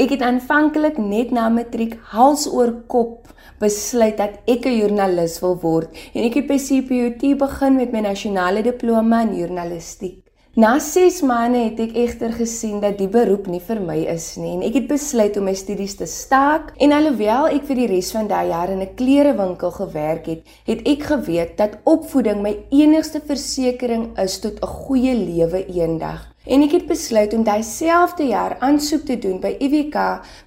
Ek 0.01 0.09
het 0.15 0.23
aanvanklik 0.25 0.95
net 0.97 1.29
na 1.35 1.43
matriek 1.53 1.91
hals 2.09 2.47
oor 2.49 2.71
kop 2.89 3.27
besluit 3.61 4.15
dat 4.17 4.39
ek 4.49 4.65
'n 4.65 4.79
joernalis 4.79 5.35
wil 5.43 5.53
word 5.61 5.89
en 6.15 6.23
ek 6.25 6.37
het 6.39 6.47
by 6.47 6.57
CPUT 6.57 7.37
begin 7.37 7.75
met 7.75 7.91
my 7.93 8.01
nasionale 8.07 8.63
diploma 8.63 9.21
in 9.21 9.35
journalistiek. 9.35 10.17
Na 10.55 10.79
6 10.79 11.21
maande 11.21 11.59
het 11.67 11.79
ek 11.79 11.93
egter 11.93 12.33
gesien 12.33 12.81
dat 12.81 12.97
die 12.97 13.07
beroep 13.07 13.45
nie 13.47 13.61
vir 13.67 13.79
my 13.79 13.99
is 14.15 14.37
nie 14.37 14.55
en 14.55 14.63
ek 14.63 14.73
het 14.73 14.87
besluit 14.87 15.37
om 15.37 15.43
my 15.43 15.53
studies 15.53 15.95
te 15.95 16.07
staak 16.07 16.73
en 16.79 16.91
alhoewel 16.91 17.53
ek 17.53 17.69
vir 17.69 17.75
die 17.75 17.91
res 17.93 18.11
van 18.11 18.27
daai 18.27 18.47
jaar 18.49 18.69
in 18.71 18.81
'n 18.81 18.95
klerewinkel 18.95 19.71
gewerk 19.71 20.25
het, 20.25 20.41
het 20.65 20.81
ek 20.87 21.03
geweet 21.03 21.57
dat 21.57 21.77
opvoeding 21.85 22.41
my 22.41 22.57
enigste 22.71 23.21
versekering 23.21 24.17
is 24.17 24.39
tot 24.39 24.57
'n 24.63 24.67
goeie 24.67 25.13
lewe 25.13 25.65
eendag. 25.67 26.30
En 26.45 26.63
ek 26.65 26.71
het 26.73 26.87
besluit 26.89 27.33
om 27.37 27.43
daai 27.45 27.61
selfde 27.63 28.25
jaar 28.31 28.57
aansoek 28.65 29.05
te 29.05 29.17
doen 29.21 29.37
by 29.43 29.53
UWK 29.61 29.97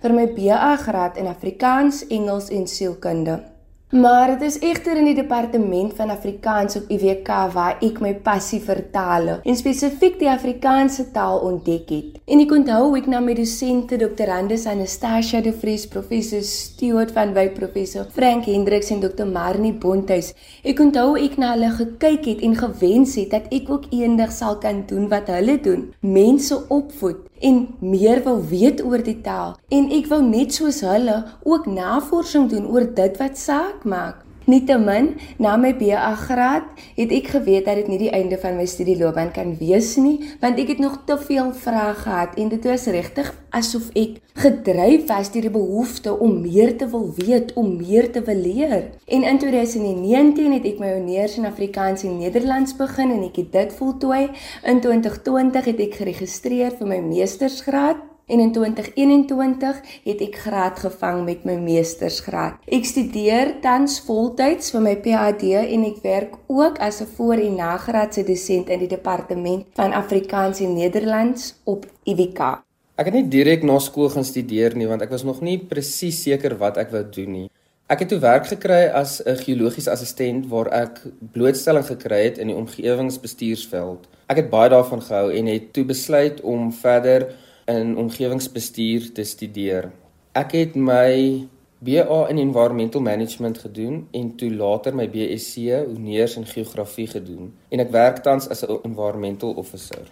vir 0.02 0.14
my 0.16 0.26
BA 0.34 0.76
graad 0.82 1.20
in 1.22 1.30
Afrikaans, 1.30 2.02
Engels 2.10 2.50
en 2.50 2.66
sielkunde. 2.66 3.53
Maar 3.94 4.38
dit 4.38 4.40
is 4.42 4.56
egter 4.58 4.96
in 4.98 5.04
die 5.06 5.14
departement 5.14 5.92
van 5.94 6.10
Afrikaans 6.10 6.74
op 6.76 6.88
UWK 6.90 7.28
waar 7.52 7.76
ek 7.78 8.00
my 8.02 8.10
passie 8.26 8.58
vir 8.58 8.80
tale 8.90 9.36
en 9.46 9.54
spesifiek 9.54 10.16
die 10.18 10.26
Afrikaanse 10.26 11.04
taal 11.14 11.38
ontdek 11.46 11.92
het. 11.94 12.16
En 12.26 12.42
ek 12.42 12.50
onthou 12.56 12.96
ek 12.98 13.06
na 13.06 13.20
my 13.22 13.36
dosente 13.38 13.94
Dr. 14.00 14.32
Anders 14.34 14.64
Anastasia 14.66 15.38
de 15.46 15.52
Vries, 15.54 15.84
professor 15.86 16.42
Stuart 16.42 17.12
van 17.14 17.36
Wyk, 17.36 17.54
professor 17.54 18.08
Frank 18.16 18.48
Hendriks 18.50 18.90
en 18.90 19.04
Dr. 19.04 19.28
Marnie 19.30 19.70
Bonthuis. 19.78 20.32
Ek 20.66 20.82
onthou 20.82 21.12
ek 21.14 21.38
na 21.38 21.52
hulle 21.52 21.70
gekyk 21.78 22.26
het 22.32 22.42
en 22.48 22.58
gewens 22.64 23.14
het 23.20 23.30
dat 23.36 23.46
ek 23.54 23.70
ook 23.70 23.86
eendag 23.94 24.34
sal 24.34 24.58
kan 24.58 24.82
doen 24.90 25.06
wat 25.12 25.30
hulle 25.30 25.54
doen, 25.62 25.86
mense 26.02 26.58
opvoed 26.66 27.22
en 27.44 27.60
meer 27.84 28.22
wil 28.24 28.40
weet 28.50 28.80
oor 28.84 29.04
die 29.04 29.20
taal 29.24 29.56
en 29.68 29.90
ek 29.92 30.08
wou 30.12 30.22
net 30.24 30.56
soos 30.56 30.80
hulle 30.86 31.16
ook 31.44 31.68
navorsing 31.68 32.48
doen 32.52 32.68
oor 32.72 32.88
dit 33.00 33.20
wat 33.20 33.38
saak 33.38 33.84
maak. 33.84 34.23
Nietemin, 34.44 35.14
na 35.40 35.54
my 35.56 35.70
BA 35.78 36.10
graad 36.20 36.66
het 36.98 37.12
ek 37.16 37.30
geweet 37.32 37.64
dat 37.64 37.78
dit 37.80 37.86
nie 37.88 38.00
die 38.02 38.10
einde 38.12 38.36
van 38.42 38.58
my 38.58 38.66
studieloopbaan 38.68 39.32
kan 39.32 39.54
wees 39.56 39.94
nie, 39.96 40.18
want 40.42 40.60
ek 40.60 40.74
het 40.74 40.82
nog 40.84 40.98
te 41.08 41.16
veel 41.16 41.48
vrae 41.56 41.94
gehad 42.02 42.36
en 42.36 42.52
dit 42.52 42.68
was 42.68 42.84
regtig 42.92 43.30
asof 43.56 43.88
ek 43.96 44.20
gedryf 44.36 45.06
was 45.08 45.32
deur 45.32 45.46
die 45.46 45.54
behoefte 45.54 46.12
om 46.12 46.42
meer 46.42 46.74
te 46.76 46.90
wil 46.92 47.08
weet, 47.16 47.54
om 47.56 47.76
meer 47.78 48.10
te 48.12 48.20
wil 48.26 48.40
leer. 48.44 48.90
En 49.08 49.24
in 49.24 49.38
2019 49.40 50.58
het 50.58 50.68
ek 50.74 50.80
my 50.82 50.92
honeurs 50.92 51.38
in 51.40 51.48
Afrikaans 51.48 52.04
en 52.04 52.18
Nederlands 52.20 52.76
begin 52.76 53.16
en 53.16 53.24
ek 53.24 53.40
het 53.46 53.52
dit 53.54 53.76
voltooi. 53.78 54.26
In 54.60 54.84
2020 54.84 55.70
het 55.72 55.86
ek 55.88 56.02
geregistreer 56.02 56.76
vir 56.76 56.90
my 56.90 57.00
meestersgraad 57.06 58.10
En 58.26 58.40
in 58.40 58.52
2021 58.52 59.80
het 60.04 60.20
ek 60.24 60.36
graad 60.46 60.78
gevang 60.80 61.24
met 61.26 61.42
my 61.44 61.58
meestersgraad. 61.60 62.56
Ek 62.72 62.86
studeer 62.88 63.58
tans 63.60 63.98
voltyds 64.06 64.72
vir 64.72 64.84
my 64.86 64.94
PhD 64.96 65.58
en 65.60 65.84
ek 65.84 65.98
werk 66.00 66.38
ook 66.48 66.78
as 66.80 67.02
'n 67.02 67.10
voor- 67.16 67.42
en 67.44 67.54
nagraadse 67.54 68.24
dosent 68.24 68.68
in 68.68 68.78
die 68.78 68.88
departement 68.88 69.66
van 69.74 69.92
Afrikaans 69.92 70.60
en 70.60 70.72
Nederlands 70.74 71.54
op 71.64 71.86
UWK. 72.04 72.64
Ek 72.96 73.04
het 73.04 73.14
nie 73.14 73.28
direk 73.28 73.62
na 73.62 73.78
skool 73.78 74.08
gaan 74.08 74.24
studeer 74.24 74.76
nie 74.76 74.88
want 74.88 75.02
ek 75.02 75.10
was 75.10 75.24
nog 75.24 75.40
nie 75.40 75.58
presies 75.58 76.22
seker 76.22 76.56
wat 76.56 76.76
ek 76.76 76.90
wou 76.90 77.04
doen 77.10 77.32
nie. 77.32 77.50
Ek 77.86 77.98
het 77.98 78.08
toe 78.08 78.18
werk 78.18 78.46
gekry 78.46 78.88
as 78.88 79.20
'n 79.26 79.36
geologiese 79.36 79.90
assistent 79.90 80.46
waar 80.48 80.68
ek 80.72 81.00
blootstelling 81.32 81.84
gekry 81.84 82.24
het 82.24 82.38
in 82.38 82.46
die 82.46 82.56
omgewingsbestuursveld. 82.56 84.08
Ek 84.26 84.36
het 84.36 84.50
baie 84.50 84.70
daarvan 84.70 85.02
gehou 85.02 85.32
en 85.32 85.46
het 85.46 85.72
toe 85.72 85.84
besluit 85.84 86.40
om 86.40 86.72
verder 86.72 87.34
in 87.70 87.96
omgewingsbestuur 87.96 89.12
te 89.12 89.24
studeer. 89.24 89.90
Ek 90.32 90.52
het 90.52 90.74
my 90.74 91.46
BA 91.84 92.20
in 92.32 92.38
environmental 92.38 93.00
management 93.00 93.58
gedoen 93.58 94.06
en 94.12 94.34
toe 94.36 94.50
later 94.54 94.94
my 94.94 95.08
BSc 95.10 95.56
honeurs 95.86 96.36
in 96.36 96.46
geografie 96.46 97.06
gedoen 97.06 97.52
en 97.68 97.82
ek 97.84 97.90
werk 97.92 98.22
tans 98.24 98.48
as 98.48 98.64
'n 98.64 98.80
environmental 98.82 99.52
officer. 99.52 100.08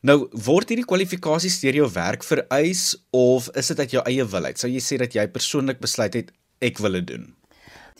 Nou, 0.00 0.28
word 0.30 0.68
hierdie 0.68 0.84
kwalifikasies 0.84 1.60
deur 1.60 1.74
jou 1.74 1.86
werk 1.92 2.24
vereis 2.24 2.96
of 3.10 3.48
is 3.56 3.66
dit 3.66 3.78
uit 3.78 3.90
jou 3.90 4.02
eie 4.04 4.24
wil 4.24 4.44
uit? 4.44 4.58
Sou 4.58 4.70
jy 4.70 4.82
sê 4.84 4.98
dat 5.00 5.14
jy 5.14 5.26
persoonlik 5.28 5.80
besluit 5.80 6.14
het 6.14 6.32
ek 6.60 6.78
wil 6.78 6.92
dit 6.92 7.06
doen? 7.06 7.34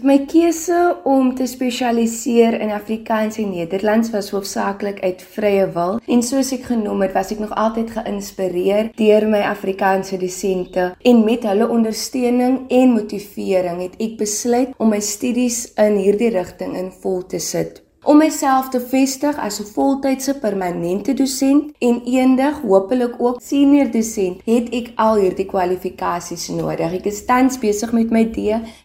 My 0.03 0.17
keuse 0.27 0.97
om 1.07 1.29
te 1.39 1.45
spesialiseer 1.47 2.57
in 2.61 2.73
Afrikaans 2.75 3.37
en 3.39 3.53
Nederlands 3.55 4.09
was 4.11 4.31
hoofsaaklik 4.35 4.99
uit 5.01 5.23
vrye 5.23 5.69
wil. 5.71 6.01
En 6.11 6.23
soos 6.27 6.51
ek 6.57 6.67
genoem 6.73 7.05
het, 7.07 7.15
was 7.15 7.31
ek 7.31 7.39
nog 7.45 7.55
altyd 7.55 7.93
geïnspireer 7.95 8.91
deur 8.99 9.29
my 9.31 9.45
Afrikaanse 9.47 10.19
dosente 10.19 10.89
en 10.99 11.23
met 11.23 11.47
hulle 11.47 11.71
ondersteuning 11.71 12.65
en 12.75 12.97
motivering 12.97 13.85
het 13.87 13.95
ek 14.03 14.19
besluit 14.19 14.75
om 14.83 14.91
my 14.91 14.99
studies 14.99 15.69
in 15.79 16.03
hierdie 16.03 16.35
rigting 16.35 16.75
in 16.75 16.91
vol 16.91 17.23
te 17.31 17.39
sit 17.39 17.84
om 18.05 18.19
myself 18.21 18.69
te 18.69 18.81
vestig 18.81 19.37
as 19.39 19.61
'n 19.61 19.69
voltydse 19.75 20.35
permanente 20.39 21.15
dosent 21.15 21.73
en 21.79 22.03
eendag 22.05 22.61
hopelik 22.61 23.15
ook 23.19 23.41
senior 23.41 23.91
dosent, 23.91 24.41
het 24.45 24.69
ek 24.73 24.93
al 24.97 25.17
hierdie 25.17 25.47
kwalifikasies 25.47 26.49
nodig. 26.49 26.93
Ek 26.93 27.07
is 27.07 27.25
tans 27.25 27.59
besig 27.59 27.93
met 27.93 28.11
my 28.11 28.25
D 28.25 28.39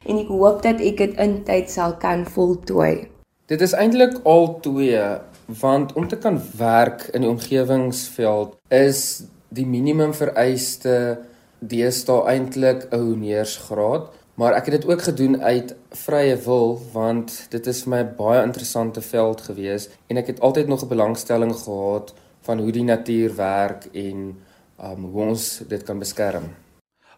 en 0.05 0.17
ek 0.17 0.27
hoop 0.27 0.61
dat 0.61 0.79
ek 0.79 0.97
dit 0.97 1.17
in 1.17 1.43
tyd 1.43 1.69
sal 1.69 1.93
kan 1.97 2.25
voltooi. 2.25 3.07
Dit 3.45 3.61
is 3.61 3.73
eintlik 3.73 4.19
al 4.23 4.59
twee 4.59 5.01
want 5.61 5.93
om 5.93 6.07
te 6.07 6.17
kan 6.17 6.41
werk 6.57 7.09
in 7.13 7.21
die 7.21 7.29
omgewingsveld 7.29 8.55
is 8.69 9.23
die 9.49 9.65
minimum 9.65 10.13
vereiste 10.13 11.19
deesdae 11.59 12.21
eintlik 12.33 12.87
'n 12.91 12.97
honeursgraad 12.97 14.09
Maar 14.39 14.53
ek 14.55 14.69
het 14.69 14.75
dit 14.79 14.85
ook 14.87 15.01
gedoen 15.03 15.41
uit 15.41 15.73
vrye 16.05 16.35
wil 16.45 16.77
want 16.93 17.33
dit 17.51 17.65
is 17.67 17.81
vir 17.83 17.91
my 17.91 17.99
'n 18.03 18.15
baie 18.15 18.43
interessante 18.43 19.01
veld 19.01 19.41
gewees 19.41 19.89
en 20.07 20.17
ek 20.17 20.27
het 20.27 20.39
altyd 20.39 20.67
nog 20.67 20.83
'n 20.83 20.87
belangstelling 20.87 21.55
gehad 21.55 22.13
van 22.47 22.59
hoe 22.59 22.71
die 22.71 22.83
natuur 22.83 23.35
werk 23.35 23.85
en 23.91 24.39
um 24.83 25.03
hoe 25.11 25.25
ons 25.25 25.61
dit 25.67 25.83
kan 25.83 25.99
beskerm. 25.99 26.55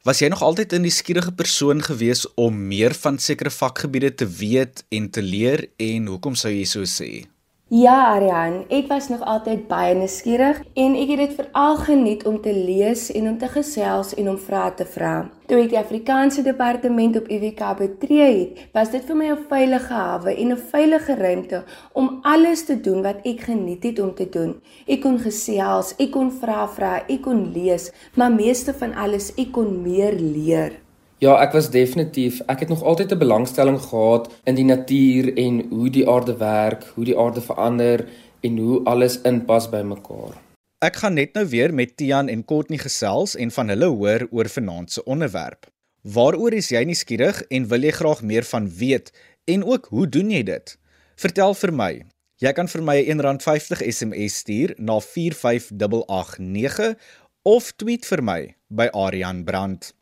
Was 0.03 0.19
jy 0.19 0.27
nog 0.27 0.41
altyd 0.41 0.73
'n 0.73 0.81
nuuskierige 0.81 1.31
persoon 1.31 1.81
gewees 1.81 2.33
om 2.33 2.67
meer 2.67 2.93
van 2.93 3.19
sekere 3.19 3.49
vakgebiede 3.49 4.15
te 4.15 4.27
weet 4.27 4.83
en 4.89 5.09
te 5.09 5.21
leer 5.21 5.69
en 5.77 6.05
hoekom 6.05 6.35
sou 6.35 6.53
jy 6.53 6.65
so 6.65 6.81
sê? 6.81 7.30
Ja, 7.71 8.09
Arian, 8.11 8.65
ek 8.67 8.89
was 8.91 9.05
nog 9.07 9.21
altyd 9.23 9.61
baie 9.69 9.93
nuuskierig 9.95 10.57
en 10.75 10.97
ek 10.99 11.13
het 11.13 11.21
dit 11.21 11.37
veral 11.37 11.77
geniet 11.79 12.25
om 12.27 12.35
te 12.43 12.51
lees 12.51 13.05
en 13.15 13.29
om 13.29 13.37
te 13.39 13.47
gesels 13.53 14.11
en 14.19 14.27
om 14.33 14.39
vrae 14.47 14.73
te 14.75 14.83
vra. 14.97 15.13
Toe 15.47 15.61
ek 15.61 15.71
die 15.71 15.79
Afrikaanse 15.79 16.43
departement 16.43 17.15
op 17.21 17.31
UWK 17.31 17.63
betree 17.79 18.27
het, 18.27 18.59
was 18.75 18.91
dit 18.91 19.07
vir 19.07 19.19
my 19.21 19.31
'n 19.31 19.47
veilige 19.47 19.93
hawe 19.93 20.35
en 20.35 20.51
'n 20.51 20.63
veilige 20.75 21.15
ruimte 21.15 21.63
om 21.93 22.19
alles 22.23 22.65
te 22.65 22.75
doen 22.75 23.01
wat 23.07 23.23
ek 23.23 23.47
geniet 23.47 23.83
het 23.83 23.99
om 23.99 24.13
te 24.15 24.27
doen. 24.27 24.59
Ek 24.85 25.01
kon 25.01 25.17
gesels, 25.17 25.95
ek 25.97 26.11
kon 26.11 26.29
vra 26.29 26.67
vra, 26.67 27.03
ek 27.07 27.21
kon 27.21 27.53
lees, 27.53 27.91
maar 28.15 28.31
meeste 28.31 28.73
van 28.73 28.93
alles 28.93 29.31
ek 29.37 29.51
kon 29.51 29.81
meer 29.81 30.11
leer. 30.19 30.90
Ja, 31.21 31.35
ek 31.37 31.51
was 31.53 31.67
definitief. 31.69 32.39
Ek 32.49 32.63
het 32.63 32.69
nog 32.73 32.81
altyd 32.81 33.11
'n 33.13 33.17
belangstelling 33.17 33.79
gehad 33.79 34.31
in 34.43 34.55
die 34.55 34.65
natuur 34.65 35.37
en 35.37 35.65
hoe 35.69 35.89
die 35.89 36.09
aarde 36.09 36.37
werk, 36.37 36.83
hoe 36.95 37.05
die 37.05 37.17
aarde 37.17 37.41
verander 37.41 38.07
en 38.39 38.57
hoe 38.57 38.83
alles 38.83 39.21
inpas 39.21 39.69
by 39.69 39.81
mekaar. 39.81 40.33
Ek 40.79 40.95
gaan 40.95 41.13
net 41.13 41.33
nou 41.33 41.45
weer 41.45 41.73
met 41.73 41.97
Tian 41.97 42.27
en 42.27 42.45
Courtney 42.45 42.77
gesels 42.77 43.35
en 43.35 43.51
van 43.51 43.67
hulle 43.67 43.85
hoor 43.85 44.27
oor 44.31 44.49
vanaand 44.49 44.91
se 44.91 45.03
onderwerp. 45.03 45.65
Waaroor 46.01 46.53
is 46.53 46.69
jy 46.69 46.83
nuuskierig 46.83 47.43
en 47.49 47.67
wil 47.67 47.81
jy 47.81 47.91
graag 47.91 48.21
meer 48.21 48.43
van 48.43 48.69
weet 48.69 49.13
en 49.45 49.63
ook 49.63 49.85
hoe 49.85 50.09
doen 50.09 50.29
jy 50.29 50.43
dit? 50.43 50.77
Vertel 51.15 51.53
vir 51.53 51.73
my. 51.73 52.05
Jy 52.35 52.51
kan 52.51 52.67
vir 52.67 52.81
my 52.83 52.97
'n 52.97 53.19
R1.50 53.21 53.81
SMS 53.93 54.35
stuur 54.37 54.73
na 54.77 54.99
45889 54.99 56.95
of 57.43 57.71
tweet 57.75 58.05
vir 58.05 58.23
my 58.23 58.55
by 58.69 58.87
Aryan 58.93 59.43
Brandt. 59.43 60.00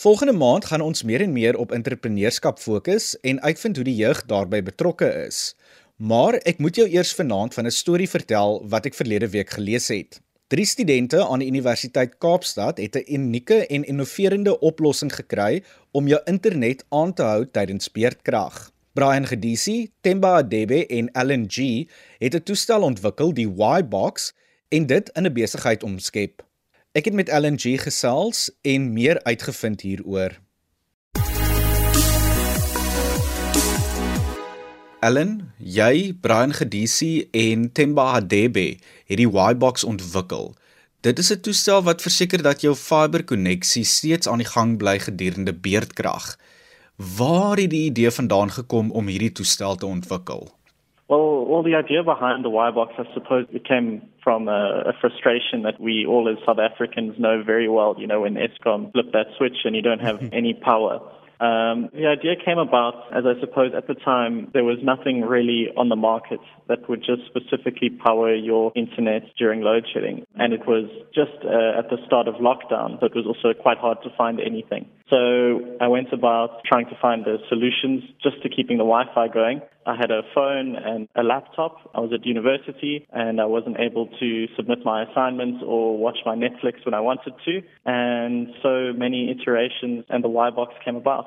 Volgende 0.00 0.32
maand 0.32 0.64
gaan 0.64 0.80
ons 0.80 1.02
meer 1.02 1.20
en 1.20 1.32
meer 1.32 1.56
op 1.60 1.72
entrepreneurskap 1.76 2.58
fokus 2.58 3.18
en 3.20 3.40
uitvind 3.40 3.76
hoe 3.76 3.84
die 3.84 3.98
jeug 3.98 4.22
daarbey 4.24 4.62
betrokke 4.64 5.10
is. 5.26 5.40
Maar 5.96 6.38
ek 6.48 6.56
moet 6.64 6.80
jou 6.80 6.86
eers 6.88 7.12
vanaand 7.18 7.52
van 7.54 7.68
'n 7.68 7.74
storie 7.80 8.08
vertel 8.08 8.64
wat 8.72 8.86
ek 8.88 8.96
verlede 8.96 9.28
week 9.28 9.50
gelees 9.50 9.90
het. 9.92 10.20
Drie 10.48 10.64
studente 10.64 11.20
aan 11.26 11.44
die 11.44 11.50
Universiteit 11.52 12.16
Kaapstad 12.18 12.78
het 12.78 12.96
'n 12.96 13.12
unieke 13.12 13.66
en 13.66 13.84
innoverende 13.84 14.58
oplossing 14.60 15.12
gekry 15.12 15.62
om 15.90 16.08
jou 16.08 16.20
internet 16.24 16.84
aan 16.88 17.12
te 17.12 17.22
hou 17.22 17.44
tydens 17.50 17.92
beurtkrag. 17.92 18.72
Brian 18.92 19.26
Gedisi, 19.26 19.90
Temba 20.00 20.36
Adebe 20.36 20.86
en 20.86 21.12
Allen 21.12 21.44
G 21.48 21.84
het 22.18 22.34
'n 22.34 22.42
toestel 22.42 22.82
ontwikkel, 22.82 23.34
die 23.34 23.48
Y-Box, 23.48 24.32
en 24.68 24.86
dit 24.86 25.10
in 25.14 25.26
'n 25.26 25.32
besigheid 25.32 25.82
omskep. 25.82 26.49
Ek 26.90 27.06
het 27.06 27.14
met 27.14 27.28
LNG 27.30 27.76
gesels 27.78 28.48
en 28.66 28.88
meer 28.92 29.22
uitgevind 29.22 29.84
hieroor. 29.86 30.32
Allen, 34.98 35.52
jy, 35.56 36.16
Brian 36.20 36.50
Gedisi 36.50 37.28
en 37.30 37.68
Temba 37.72 38.08
Hadebe 38.16 38.80
het 39.06 39.22
die 39.22 39.28
Y-Box 39.30 39.86
ontwikkel. 39.86 40.50
Dit 41.06 41.22
is 41.22 41.30
'n 41.30 41.40
toestel 41.40 41.82
wat 41.86 42.02
verseker 42.02 42.42
dat 42.42 42.60
jou 42.60 42.74
fiberkonneksie 42.74 43.84
steeds 43.84 44.26
aan 44.26 44.42
die 44.42 44.50
gang 44.50 44.76
bly 44.76 44.98
gedurende 44.98 45.54
beurtkrag. 45.54 46.38
Waar 46.96 47.56
het 47.56 47.70
die 47.70 47.86
idee 47.86 48.10
vandaan 48.10 48.50
gekom 48.50 48.90
om 48.90 49.06
hierdie 49.06 49.32
toestel 49.32 49.76
te 49.76 49.86
ontwikkel? 49.86 50.59
Well, 51.10 51.44
well, 51.44 51.64
the 51.64 51.74
idea 51.74 52.04
behind 52.04 52.44
the 52.44 52.50
Y 52.50 52.70
box, 52.70 52.92
I 52.96 53.02
suppose, 53.14 53.46
it 53.50 53.64
came 53.66 54.02
from 54.22 54.46
a, 54.46 54.84
a, 54.86 54.92
frustration 55.00 55.62
that 55.64 55.80
we 55.80 56.06
all 56.06 56.28
as 56.28 56.38
South 56.46 56.60
Africans 56.60 57.18
know 57.18 57.42
very 57.42 57.68
well. 57.68 57.96
You 57.98 58.06
know, 58.06 58.20
when 58.20 58.34
ESCOM 58.34 58.92
flip 58.92 59.06
that 59.12 59.26
switch 59.36 59.56
and 59.64 59.74
you 59.74 59.82
don't 59.82 60.00
have 60.00 60.22
any 60.32 60.54
power. 60.54 61.00
Um, 61.40 61.88
the 61.92 62.06
idea 62.06 62.36
came 62.36 62.58
about, 62.58 63.10
as 63.16 63.24
I 63.26 63.40
suppose 63.40 63.72
at 63.74 63.88
the 63.88 63.94
time, 63.94 64.50
there 64.52 64.62
was 64.62 64.76
nothing 64.84 65.22
really 65.22 65.68
on 65.76 65.88
the 65.88 65.96
market 65.96 66.38
that 66.68 66.88
would 66.88 67.00
just 67.00 67.22
specifically 67.26 67.90
power 67.90 68.32
your 68.32 68.70
internet 68.76 69.22
during 69.36 69.62
load 69.62 69.86
shedding. 69.92 70.26
and 70.36 70.52
it 70.52 70.66
was 70.66 70.84
just 71.12 71.32
uh, 71.42 71.78
at 71.78 71.90
the 71.90 71.96
start 72.06 72.28
of 72.28 72.34
lockdown, 72.34 73.00
so 73.00 73.06
it 73.06 73.16
was 73.16 73.26
also 73.26 73.52
quite 73.58 73.78
hard 73.78 73.98
to 74.04 74.10
find 74.16 74.38
anything. 74.38 74.86
So 75.10 75.58
I 75.80 75.88
went 75.88 76.12
about 76.12 76.62
trying 76.64 76.86
to 76.86 76.96
find 77.02 77.24
the 77.24 77.38
solutions 77.48 78.04
just 78.22 78.40
to 78.42 78.48
keeping 78.48 78.78
the 78.78 78.86
Wi-Fi 78.86 79.26
going. 79.28 79.60
I 79.84 79.96
had 79.96 80.10
a 80.12 80.22
phone 80.34 80.76
and 80.76 81.08
a 81.16 81.24
laptop. 81.24 81.74
I 81.96 82.00
was 82.00 82.12
at 82.12 82.24
university 82.24 83.06
and 83.10 83.40
I 83.40 83.46
wasn't 83.46 83.78
able 83.80 84.06
to 84.20 84.46
submit 84.56 84.84
my 84.84 85.02
assignments 85.02 85.64
or 85.66 85.98
watch 85.98 86.18
my 86.24 86.36
Netflix 86.36 86.84
when 86.86 86.94
I 86.94 87.00
wanted 87.00 87.34
to. 87.46 87.54
And 87.84 88.54
so 88.62 88.92
many 88.94 89.20
iterations 89.34 90.04
and 90.08 90.22
the 90.22 90.28
Y-Box 90.28 90.74
came 90.84 90.96
about. 90.96 91.26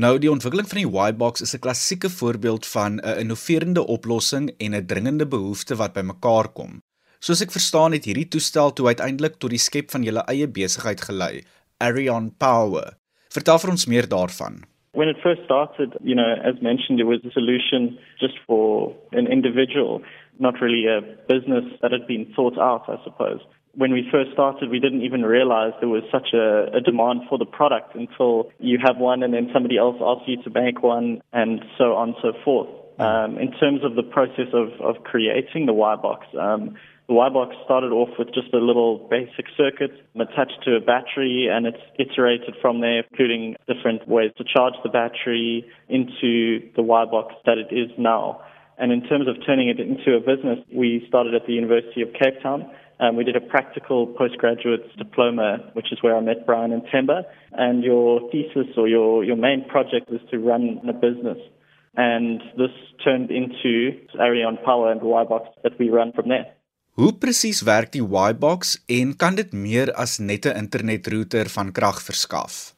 Nou 0.00 0.18
die 0.22 0.30
ontwikkeling 0.30 0.68
van 0.70 0.78
die 0.78 0.88
Y-Box 0.88 1.42
is 1.44 1.54
'n 1.54 1.60
klassieke 1.66 2.10
voorbeeld 2.10 2.66
van 2.66 2.92
'n 3.02 3.18
innoverende 3.22 3.86
oplossing 3.86 4.54
en 4.58 4.74
'n 4.74 4.86
dringende 4.86 5.26
behoefte 5.26 5.76
wat 5.76 5.92
bymekaar 5.92 6.48
kom. 6.52 6.82
Soos 7.18 7.42
ek 7.42 7.50
verstaan 7.50 7.92
het 7.92 8.04
hierdie 8.04 8.28
toestel 8.28 8.72
toe 8.72 8.86
uiteindelik 8.86 9.34
tot 9.34 9.50
die 9.50 9.58
skep 9.58 9.90
van 9.90 10.02
julle 10.02 10.24
eie 10.24 10.48
besigheid 10.48 11.00
gelei, 11.00 11.42
Arion 11.78 12.36
Power. 12.36 12.99
Vertel 13.30 13.60
vir 13.62 13.70
ons 13.70 13.86
meer 13.86 14.08
daarvan. 14.10 14.64
When 14.92 15.08
it 15.08 15.16
first 15.22 15.44
started, 15.44 15.94
you 16.02 16.16
know, 16.16 16.34
as 16.42 16.60
mentioned, 16.60 16.98
it 16.98 17.06
was 17.06 17.20
a 17.24 17.30
solution 17.30 17.96
just 18.18 18.34
for 18.46 18.92
an 19.12 19.28
individual, 19.28 20.02
not 20.40 20.60
really 20.60 20.86
a 20.86 21.00
business 21.28 21.64
that 21.80 21.92
had 21.92 22.08
been 22.08 22.26
thought 22.34 22.58
out, 22.58 22.88
I 22.88 22.98
suppose. 23.04 23.40
When 23.76 23.92
we 23.92 24.02
first 24.10 24.32
started, 24.32 24.68
we 24.68 24.80
didn't 24.80 25.02
even 25.02 25.22
realize 25.22 25.72
there 25.78 25.88
was 25.88 26.02
such 26.10 26.34
a, 26.34 26.74
a 26.74 26.80
demand 26.80 27.22
for 27.28 27.38
the 27.38 27.46
product 27.46 27.94
until 27.94 28.50
you 28.58 28.78
have 28.84 28.96
one 28.96 29.22
and 29.22 29.32
then 29.32 29.48
somebody 29.52 29.78
else 29.78 29.96
asks 30.02 30.26
you 30.26 30.42
to 30.42 30.50
make 30.50 30.82
one 30.82 31.22
and 31.32 31.64
so 31.78 31.94
on 31.94 32.08
and 32.08 32.16
so 32.20 32.32
forth. 32.44 32.68
Um, 32.98 33.38
in 33.38 33.52
terms 33.52 33.80
of 33.82 33.94
the 33.94 34.02
process 34.02 34.52
of, 34.52 34.68
of 34.80 35.04
creating 35.04 35.66
the 35.66 35.72
Y 35.72 35.96
box, 35.96 36.26
um, 36.38 36.76
the 37.10 37.14
Y 37.14 37.28
box 37.28 37.56
started 37.64 37.90
off 37.90 38.10
with 38.20 38.28
just 38.32 38.54
a 38.54 38.58
little 38.58 39.08
basic 39.10 39.46
circuit 39.56 39.90
attached 40.14 40.62
to 40.64 40.76
a 40.76 40.80
battery, 40.80 41.48
and 41.50 41.66
it's 41.66 41.82
iterated 41.98 42.54
from 42.62 42.80
there, 42.80 43.02
including 43.10 43.56
different 43.66 44.06
ways 44.06 44.30
to 44.38 44.44
charge 44.44 44.74
the 44.84 44.88
battery 44.88 45.66
into 45.88 46.62
the 46.76 46.82
Y 46.82 47.04
box 47.06 47.34
that 47.46 47.58
it 47.58 47.74
is 47.74 47.90
now. 47.98 48.40
And 48.78 48.92
in 48.92 49.02
terms 49.08 49.26
of 49.26 49.34
turning 49.44 49.68
it 49.68 49.80
into 49.80 50.14
a 50.14 50.20
business, 50.20 50.60
we 50.72 51.04
started 51.08 51.34
at 51.34 51.48
the 51.48 51.52
University 51.52 52.00
of 52.00 52.10
Cape 52.12 52.40
Town. 52.44 52.70
Um, 53.00 53.16
we 53.16 53.24
did 53.24 53.34
a 53.34 53.40
practical 53.40 54.06
postgraduate 54.06 54.96
diploma, 54.96 55.68
which 55.72 55.90
is 55.90 55.98
where 56.02 56.16
I 56.16 56.20
met 56.20 56.46
Brian 56.46 56.70
and 56.70 56.82
Temba. 56.94 57.24
And 57.50 57.82
your 57.82 58.30
thesis 58.30 58.68
or 58.76 58.86
your, 58.86 59.24
your 59.24 59.36
main 59.36 59.66
project 59.68 60.12
is 60.12 60.20
to 60.30 60.38
run 60.38 60.80
a 60.88 60.92
business. 60.92 61.38
And 61.96 62.40
this 62.56 62.70
turned 63.02 63.32
into 63.32 63.98
Arion 64.20 64.58
Power 64.64 64.92
and 64.92 65.02
Y-Box 65.02 65.48
that 65.64 65.76
we 65.76 65.88
run 65.88 66.12
from 66.12 66.28
there. 66.28 66.54
Hoe 66.98 67.12
presies 67.14 67.60
werk 67.62 67.92
die 67.94 68.02
Y-Box 68.02 68.72
en 68.90 69.12
kan 69.14 69.36
dit 69.38 69.52
meer 69.54 69.92
as 69.94 70.18
net 70.18 70.44
'n 70.46 70.58
internetrouter 70.58 71.46
van 71.56 71.70
krag 71.72 72.02
verskaf? 72.02 72.74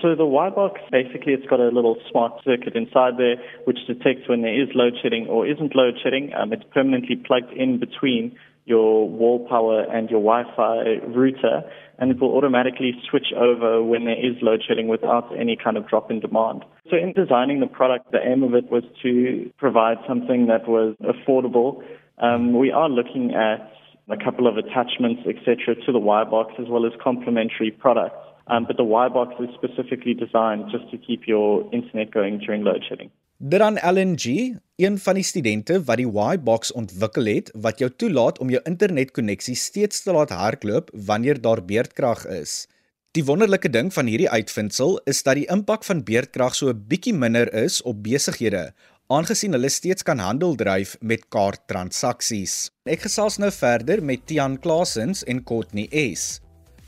So 0.00 0.16
the 0.16 0.26
Y-Box, 0.26 0.80
basically 0.90 1.32
it's 1.32 1.46
got 1.46 1.60
a 1.60 1.70
little 1.70 1.96
smart 2.10 2.42
circuit 2.42 2.74
inside 2.74 3.18
there 3.18 3.36
which 3.64 3.86
detects 3.86 4.26
when 4.28 4.42
there 4.42 4.52
is 4.62 4.68
load 4.74 4.98
shedding 5.00 5.28
or 5.28 5.46
isn't 5.46 5.76
load 5.76 5.94
shedding. 6.02 6.34
Um, 6.34 6.52
it's 6.52 6.66
permanently 6.74 7.14
plugged 7.14 7.52
in 7.52 7.78
between 7.78 8.34
your 8.64 9.08
wall 9.08 9.46
power 9.48 9.86
and 9.94 10.10
your 10.10 10.20
Wi-Fi 10.20 11.06
router 11.14 11.62
and 11.98 12.10
it 12.10 12.18
will 12.20 12.34
automatically 12.36 12.92
switch 13.08 13.32
over 13.36 13.80
when 13.80 14.06
there 14.06 14.18
is 14.18 14.34
load 14.42 14.60
shedding 14.66 14.88
without 14.88 15.30
any 15.38 15.56
kind 15.56 15.76
of 15.76 15.86
drop 15.86 16.10
in 16.10 16.18
demand. 16.18 16.64
So 16.90 16.96
in 16.96 17.12
designing 17.12 17.60
the 17.60 17.68
product, 17.68 18.10
the 18.10 18.18
aim 18.18 18.42
of 18.42 18.54
it 18.54 18.72
was 18.72 18.82
to 19.02 19.52
provide 19.56 19.98
something 20.08 20.46
that 20.46 20.66
was 20.66 20.96
affordable 21.00 21.84
um, 22.18 22.52
we 22.58 22.70
are 22.70 22.88
looking 22.88 23.34
at 23.34 23.72
a 24.08 24.16
couple 24.16 24.46
of 24.46 24.56
attachments, 24.56 25.22
etc., 25.26 25.74
to 25.86 25.92
the 25.92 25.98
Y 25.98 26.24
box 26.24 26.54
as 26.58 26.68
well 26.68 26.84
as 26.86 26.92
complementary 27.02 27.70
products. 27.70 28.16
Um, 28.48 28.64
but 28.66 28.76
the 28.76 28.84
Y 28.84 29.08
box 29.08 29.34
is 29.40 29.48
specifically 29.54 30.14
designed 30.14 30.70
just 30.70 30.90
to 30.90 30.98
keep 30.98 31.26
your 31.26 31.68
internet 31.72 32.10
going 32.10 32.38
during 32.38 32.64
load 32.64 32.84
shedding. 32.88 33.10
Dan 33.44 33.74
LNG, 33.74 34.54
een 34.76 34.98
van 34.98 35.14
die 35.18 35.24
studente 35.26 35.80
wat 35.82 35.98
die 35.98 36.06
Y-box 36.06 36.70
ontwikkel 36.78 37.26
het 37.26 37.48
wat 37.58 37.80
jou 37.82 37.88
toelaat 37.90 38.38
om 38.38 38.52
jou 38.54 38.60
internetkonneksie 38.70 39.56
steeds 39.58 40.04
te 40.04 40.14
laat 40.14 40.30
hardloop 40.30 40.92
wanneer 40.94 41.40
daar 41.42 41.64
beerdkrag 41.66 42.22
is. 42.30 42.68
Die 43.12 43.24
wonderlike 43.26 43.68
ding 43.68 43.90
van 43.92 44.06
hierdie 44.06 44.30
uitvindsel 44.30 44.94
is 45.10 45.24
dat 45.26 45.40
die 45.40 45.48
impak 45.50 45.82
van 45.84 46.04
beerdkrag 46.06 46.54
so 46.54 46.70
'n 46.70 46.84
bietjie 46.88 47.14
minder 47.14 47.50
is 47.64 47.82
op 47.82 48.02
besighede 48.02 48.72
aangesien 49.12 49.52
hulle 49.56 49.68
steeds 49.72 50.04
kan 50.06 50.20
handel 50.22 50.54
dryf 50.56 50.94
met 51.00 51.26
kaarttransaksies. 51.34 52.70
Ek 52.88 53.04
gesels 53.04 53.38
nou 53.42 53.50
verder 53.52 54.00
met 54.00 54.24
Tian 54.30 54.56
Klasens 54.62 55.24
en 55.28 55.42
Courtney 55.44 55.88
S. 55.92 56.40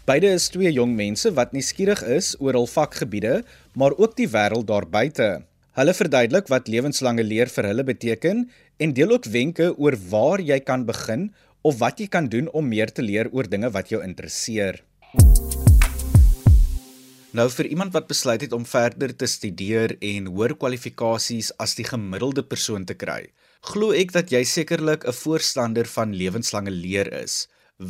Beide 0.08 0.30
is 0.36 0.50
twee 0.52 0.72
jong 0.72 0.94
mense 0.96 1.32
wat 1.36 1.52
nuuskierig 1.56 2.02
is 2.16 2.34
oor 2.40 2.56
hul 2.58 2.68
vakgebiede, 2.68 3.38
maar 3.76 3.96
ook 3.96 4.16
die 4.20 4.28
wêreld 4.28 4.68
daar 4.68 4.88
buite. 4.88 5.28
Hulle 5.74 5.94
verduidelik 5.96 6.48
wat 6.52 6.68
lewenslange 6.70 7.24
leer 7.26 7.50
vir 7.50 7.70
hulle 7.72 7.84
beteken 7.88 8.44
en 8.78 8.94
deel 8.96 9.16
ook 9.16 9.28
wenke 9.32 9.72
oor 9.74 9.96
waar 10.12 10.44
jy 10.44 10.60
kan 10.60 10.86
begin 10.88 11.32
of 11.64 11.80
wat 11.80 12.00
jy 12.00 12.08
kan 12.08 12.28
doen 12.30 12.52
om 12.52 12.68
meer 12.68 12.92
te 12.92 13.02
leer 13.02 13.32
oor 13.32 13.48
dinge 13.48 13.72
wat 13.74 13.92
jou 13.92 14.04
interesseer. 14.04 14.84
Nou 17.34 17.48
vir 17.50 17.66
iemand 17.66 17.90
wat 17.96 18.06
besluit 18.06 18.44
het 18.44 18.52
om 18.54 18.62
verder 18.62 19.10
te 19.18 19.26
studeer 19.26 19.96
en 20.06 20.28
hoër 20.30 20.52
kwalifikasies 20.54 21.48
as 21.58 21.72
die 21.74 21.86
gemiddelde 21.88 22.44
persoon 22.46 22.84
te 22.86 22.94
kry, 22.94 23.24
glo 23.72 23.90
ek 23.90 24.14
dat 24.14 24.30
jy 24.30 24.44
sekerlik 24.46 25.02
'n 25.02 25.16
voorstander 25.18 25.90
van 25.96 26.14
lewenslange 26.14 26.70
leer 26.70 27.10
is. 27.10 27.48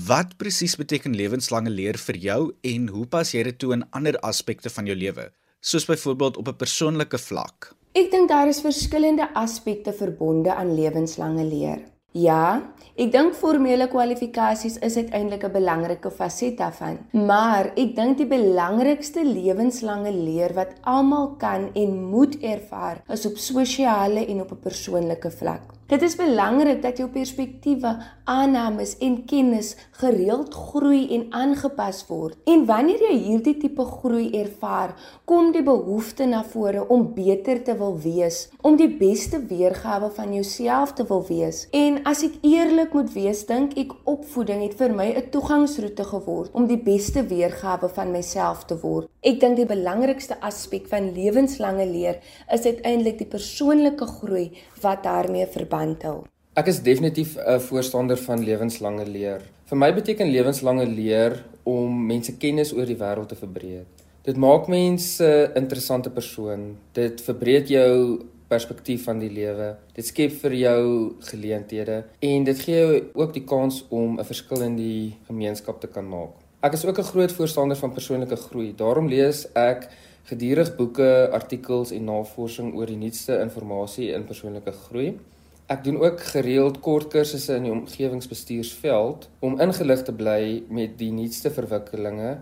Wat 0.09 0.39
presies 0.41 0.77
beteken 0.81 1.13
lewenslange 1.13 1.69
leer 1.69 1.99
vir 1.99 2.17
jou 2.17 2.55
en 2.63 2.89
hoe 2.89 3.07
pas 3.07 3.35
jy 3.35 3.43
dit 3.43 3.59
toe 3.59 3.75
in 3.75 3.85
ander 3.93 4.17
aspekte 4.25 4.71
van 4.71 4.87
jou 4.87 4.97
lewe, 4.97 5.31
soos 5.61 5.85
byvoorbeeld 5.85 6.37
op 6.37 6.49
'n 6.49 6.57
persoonlike 6.57 7.19
vlak? 7.19 7.75
Ek 7.93 8.11
dink 8.11 8.29
daar 8.29 8.49
is 8.49 8.61
verskillende 8.61 9.29
aspekte 9.35 9.93
verbonde 9.93 10.55
aan 10.55 10.75
lewenslange 10.75 11.45
leer. 11.45 11.94
Ja, 12.15 12.63
ek 12.95 13.09
dink 13.11 13.33
formele 13.35 13.89
kwalifikasies 13.91 14.77
is 14.87 14.97
uiteindelik 14.97 15.45
'n 15.49 15.53
belangrike 15.57 16.11
faset 16.15 16.57
daarvan, 16.61 16.99
maar 17.11 17.73
ek 17.75 17.97
dink 17.97 18.19
die 18.19 18.27
belangrikste 18.27 19.25
lewenslange 19.25 20.13
leer 20.13 20.55
wat 20.55 20.77
almal 20.83 21.35
kan 21.39 21.71
en 21.75 22.03
moet 22.11 22.37
ervaar, 22.41 23.03
is 23.11 23.27
op 23.27 23.37
sosiale 23.37 24.27
en 24.27 24.41
op 24.41 24.53
'n 24.53 24.63
persoonlike 24.63 25.31
vlak. 25.31 25.75
Dit 25.85 26.01
is 26.03 26.15
belangrik 26.17 26.79
dat 26.81 26.97
jou 26.97 27.11
perspektiewe, 27.13 27.91
aannames 28.25 28.95
en 29.05 29.19
kennis 29.29 29.75
gereeld 30.01 30.55
groei 30.57 31.03
en 31.13 31.27
aangepas 31.37 31.99
word. 32.09 32.39
En 32.49 32.63
wanneer 32.65 33.03
jy 33.05 33.17
hierdie 33.27 33.53
tipe 33.61 33.85
groei 33.85 34.31
ervaar, 34.39 34.95
kom 35.29 35.51
die 35.53 35.63
behoefte 35.63 36.25
na 36.25 36.41
vore 36.55 36.87
om 36.89 37.11
beter 37.13 37.61
te 37.67 37.75
wil 37.77 37.99
wees, 38.01 38.47
om 38.65 38.79
die 38.81 38.89
beste 38.89 39.43
weergawe 39.51 40.09
van 40.17 40.33
jouself 40.33 40.95
te 40.97 41.05
wil 41.11 41.21
wees. 41.29 41.67
En 41.77 42.01
as 42.09 42.25
ek 42.25 42.41
eerlik 42.41 42.97
moet 42.97 43.13
wees, 43.13 43.45
dink 43.45 43.77
ek 43.77 43.93
opvoeding 44.09 44.65
het 44.65 44.79
vir 44.81 44.97
my 44.97 45.13
'n 45.13 45.29
toegangsroete 45.37 46.05
geword 46.05 46.55
om 46.55 46.67
die 46.67 46.81
beste 46.81 47.27
weergawe 47.29 47.89
van 47.93 48.11
myself 48.11 48.65
te 48.65 48.81
word. 48.81 49.11
Ek 49.21 49.41
dink 49.41 49.57
die 49.57 49.69
belangrikste 49.69 50.41
aspek 50.41 50.89
van 50.89 51.13
lewenslange 51.13 51.87
leer 51.87 52.21
is 52.49 52.65
uiteindelik 52.65 53.19
die 53.19 53.29
persoonlike 53.29 54.07
groei 54.07 54.53
wat 54.81 55.03
daarmee 55.03 55.47
verband 55.47 55.74
hou. 56.03 56.25
Ek 56.55 56.69
is 56.71 56.83
definitief 56.83 57.37
'n 57.37 57.61
voorstander 57.61 58.17
van 58.17 58.45
lewenslange 58.45 59.07
leer. 59.07 59.41
Vir 59.67 59.79
my 59.79 59.95
beteken 59.95 60.31
lewenslange 60.31 60.87
leer 60.87 61.45
om 61.65 62.07
mense 62.07 62.37
kennis 62.37 62.73
oor 62.73 62.87
die 62.87 62.97
wêreld 62.97 63.29
te 63.29 63.35
verbreek. 63.35 63.87
Dit 64.23 64.37
maak 64.37 64.69
mense 64.69 65.25
'n 65.25 65.59
interessante 65.59 66.11
persoon. 66.11 66.77
Dit 66.93 67.21
verbreek 67.21 67.67
jou 67.69 68.21
perspektief 68.49 69.05
van 69.05 69.19
die 69.19 69.31
lewe. 69.31 69.77
Dit 69.95 70.07
skep 70.07 70.33
vir 70.43 70.55
jou 70.55 71.15
geleenthede 71.31 72.05
en 72.21 72.45
dit 72.45 72.59
gee 72.59 72.79
jou 72.79 73.03
ook 73.15 73.33
die 73.35 73.45
kans 73.45 73.85
om 73.91 74.19
'n 74.19 74.25
verskil 74.25 74.63
in 74.63 74.77
die 74.77 75.15
gemeenskap 75.27 75.81
te 75.81 75.87
kan 75.87 76.09
maak. 76.09 76.33
Ek 76.63 76.73
is 76.73 76.85
ook 76.85 76.99
'n 76.99 77.11
groot 77.13 77.33
voorstander 77.33 77.77
van 77.77 77.93
persoonlike 77.93 78.37
groei. 78.37 78.73
Daarom 78.77 79.09
lees 79.09 79.47
ek 79.55 79.89
gedurig 80.25 80.77
boeke, 80.77 81.29
artikels 81.33 81.91
en 81.91 82.05
navorsing 82.05 82.75
oor 82.75 82.87
die 82.87 82.97
nuutste 82.97 83.41
inligting 83.41 84.15
in 84.15 84.25
persoonlike 84.25 84.73
groei. 84.73 85.19
Ek 85.67 85.81
doen 85.85 85.97
ook 85.97 86.21
gereeld 86.21 86.83
kort 86.85 87.07
kursusse 87.09 87.55
in 87.57 87.65
die 87.65 87.73
omgewingsbestuursveld 87.73 89.31
om 89.41 89.55
ingelig 89.65 90.03
te 90.05 90.13
bly 90.13 90.61
met 90.69 90.99
die 91.01 91.09
nuutste 91.09 91.49
verwikkelinge 91.55 92.35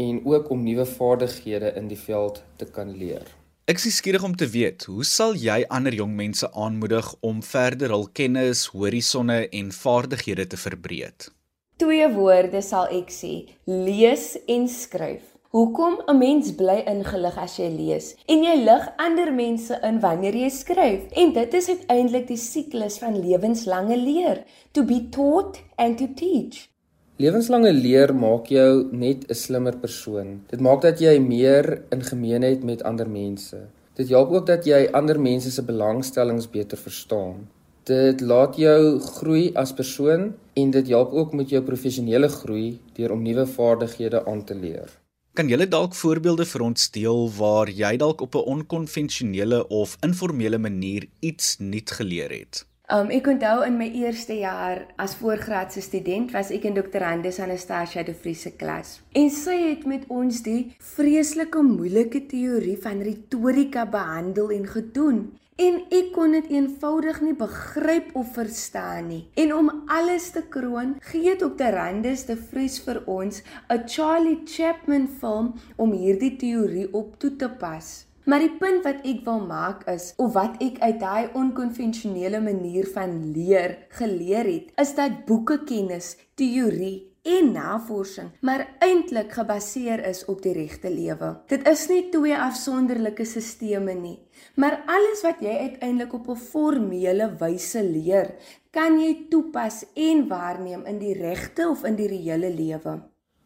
en 0.00 0.20
ook 0.24 0.48
om 0.50 0.62
nuwe 0.64 0.86
vaardighede 0.88 1.74
in 1.76 1.90
die 1.90 1.98
veld 2.00 2.40
te 2.56 2.64
kan 2.64 2.94
leer. 2.96 3.26
Ek 3.68 3.84
is 3.84 3.98
skieurig 4.00 4.24
om 4.24 4.32
te 4.32 4.48
weet, 4.48 4.86
hoe 4.88 5.04
sal 5.04 5.36
jy 5.36 5.60
ander 5.68 5.92
jong 5.94 6.14
mense 6.16 6.48
aanmoedig 6.56 7.10
om 7.20 7.42
verder 7.44 7.92
hul 7.92 8.08
kennis, 8.16 8.64
horisonne 8.72 9.42
en 9.60 9.68
vaardighede 9.76 10.48
te 10.48 10.58
verbreek? 10.58 11.28
Twee 11.76 12.08
woorde 12.16 12.64
sal 12.64 12.88
ek 12.96 13.12
sê: 13.12 13.34
lees 13.68 14.38
en 14.48 14.64
skryf. 14.72 15.29
Hoekom 15.50 15.94
'n 16.06 16.18
mens 16.18 16.48
bly 16.54 16.76
ingelig 16.86 17.36
as 17.44 17.56
jy 17.58 17.68
lees 17.74 18.04
en 18.32 18.44
jy 18.46 18.52
lig 18.66 18.84
ander 19.04 19.30
mense 19.34 19.78
in 19.88 19.96
wanneer 20.04 20.36
jy 20.38 20.50
skryf? 20.56 21.08
En 21.22 21.32
dit 21.34 21.54
is 21.58 21.68
uiteindelik 21.68 22.28
die 22.28 22.36
siklus 22.38 22.98
van 23.02 23.18
lewenslange 23.24 23.96
leer, 23.98 24.44
to 24.70 24.84
be 24.84 25.00
taught 25.16 25.58
and 25.76 25.98
to 25.98 26.06
teach. 26.20 26.68
Lewenslange 27.18 27.72
leer 27.72 28.14
maak 28.14 28.46
jou 28.46 28.86
net 28.92 29.26
'n 29.26 29.34
slimmer 29.34 29.76
persoon. 29.76 30.40
Dit 30.46 30.60
maak 30.60 30.82
dat 30.82 31.00
jy 31.00 31.18
meer 31.18 31.82
in 31.90 32.02
gemeenheid 32.02 32.62
met 32.62 32.82
ander 32.82 33.10
mense. 33.10 33.58
Dit 33.94 34.08
help 34.08 34.30
ook 34.30 34.46
dat 34.46 34.64
jy 34.64 34.88
ander 34.92 35.20
mense 35.20 35.50
se 35.50 35.62
belangstellings 35.62 36.50
beter 36.50 36.78
verstaan. 36.78 37.48
Dit 37.84 38.20
laat 38.20 38.56
jou 38.56 39.00
groei 39.00 39.50
as 39.54 39.72
persoon 39.72 40.34
en 40.54 40.70
dit 40.70 40.88
help 40.88 41.12
ook 41.12 41.32
met 41.32 41.50
jou 41.50 41.62
professionele 41.62 42.28
groei 42.28 42.78
deur 42.94 43.12
om 43.12 43.22
nuwe 43.22 43.46
vaardighede 43.46 44.26
aan 44.26 44.44
te 44.44 44.54
leer. 44.54 45.00
Kan 45.40 45.48
jy 45.48 45.64
dalk 45.72 45.94
voorbeelde 45.96 46.44
vir 46.44 46.62
ons 46.66 46.90
deel 46.92 47.22
waar 47.32 47.70
jy 47.72 47.94
dalk 47.96 48.20
op 48.20 48.34
'n 48.36 48.48
onkonvensionele 48.54 49.60
of 49.68 49.96
informele 50.04 50.58
manier 50.58 51.06
iets 51.20 51.56
nuut 51.58 51.90
geleer 51.90 52.30
het? 52.30 52.66
Um 52.92 53.08
ek 53.10 53.26
onthou 53.26 53.64
in 53.64 53.76
my 53.78 53.88
eerste 53.88 54.34
jaar 54.34 54.86
as 54.96 55.14
voorgraadse 55.14 55.80
student 55.80 56.30
was 56.32 56.50
ek 56.50 56.64
in 56.64 56.74
Dr. 56.74 57.02
Handes 57.02 57.38
Anastasia 57.38 58.02
de 58.02 58.14
Vries 58.14 58.40
se 58.40 58.50
klas. 58.50 59.00
En 59.12 59.30
sy 59.30 59.56
het 59.70 59.86
met 59.86 60.04
ons 60.08 60.42
die 60.42 60.74
vreeslike 60.78 61.62
moeilike 61.62 62.26
teorie 62.26 62.76
van 62.82 63.00
retorika 63.00 63.86
behandel 63.86 64.50
en 64.50 64.66
gedoen. 64.66 65.39
En 65.60 65.74
ek 65.92 66.06
kon 66.14 66.32
dit 66.32 66.46
eenvoudig 66.54 67.18
nie 67.20 67.34
begryp 67.36 68.14
of 68.16 68.30
verstaan 68.32 69.10
nie. 69.10 69.24
En 69.42 69.50
om 69.52 69.66
alles 69.92 70.30
te 70.32 70.40
kroon, 70.54 70.94
gee 71.10 71.34
Dr. 71.36 71.76
Handes 71.76 72.22
de 72.30 72.36
Vries 72.36 72.78
vir 72.86 73.02
ons 73.04 73.42
'n 73.68 73.84
Charlie 73.84 74.40
Chaplin 74.46 75.04
film 75.20 75.52
om 75.76 75.92
hierdie 75.92 76.36
teorie 76.36 76.88
op 76.92 77.18
toe 77.20 77.36
te 77.36 77.50
pas. 77.50 78.06
Maar 78.24 78.38
die 78.38 78.56
punt 78.56 78.84
wat 78.84 79.04
ek 79.04 79.20
wil 79.24 79.44
maak 79.46 79.84
is 79.88 80.14
of 80.16 80.32
wat 80.32 80.56
ek 80.62 80.80
uit 80.80 81.00
daai 81.00 81.28
onkonvensionele 81.34 82.40
manier 82.40 82.88
van 82.94 83.32
leer 83.32 83.76
geleer 84.00 84.44
het, 84.44 84.72
is 84.80 84.94
dat 84.94 85.26
boekekennis, 85.26 86.16
teorie 86.34 87.09
en 87.22 87.52
navorsing 87.52 88.30
maar 88.40 88.66
eintlik 88.78 89.32
gebaseer 89.32 90.04
is 90.08 90.24
op 90.24 90.42
die 90.42 90.52
regte 90.52 90.90
lewe. 90.90 91.34
Dit 91.46 91.68
is 91.68 91.86
nie 91.88 92.08
twee 92.10 92.36
afsonderlike 92.36 93.24
stelsels 93.24 94.00
nie, 94.00 94.18
maar 94.56 94.82
alles 94.86 95.22
wat 95.22 95.40
jy 95.44 95.56
uiteindelik 95.68 96.12
op 96.14 96.28
'n 96.28 96.36
formele 96.36 97.36
wyse 97.38 97.82
leer, 97.82 98.34
kan 98.70 99.00
jy 99.00 99.26
toepas 99.30 99.84
en 99.94 100.28
waarneem 100.28 100.84
in 100.86 100.98
die 100.98 101.14
regte 101.14 101.68
of 101.68 101.84
in 101.84 101.96
die 101.96 102.08
reële 102.08 102.54
lewe. 102.54 103.00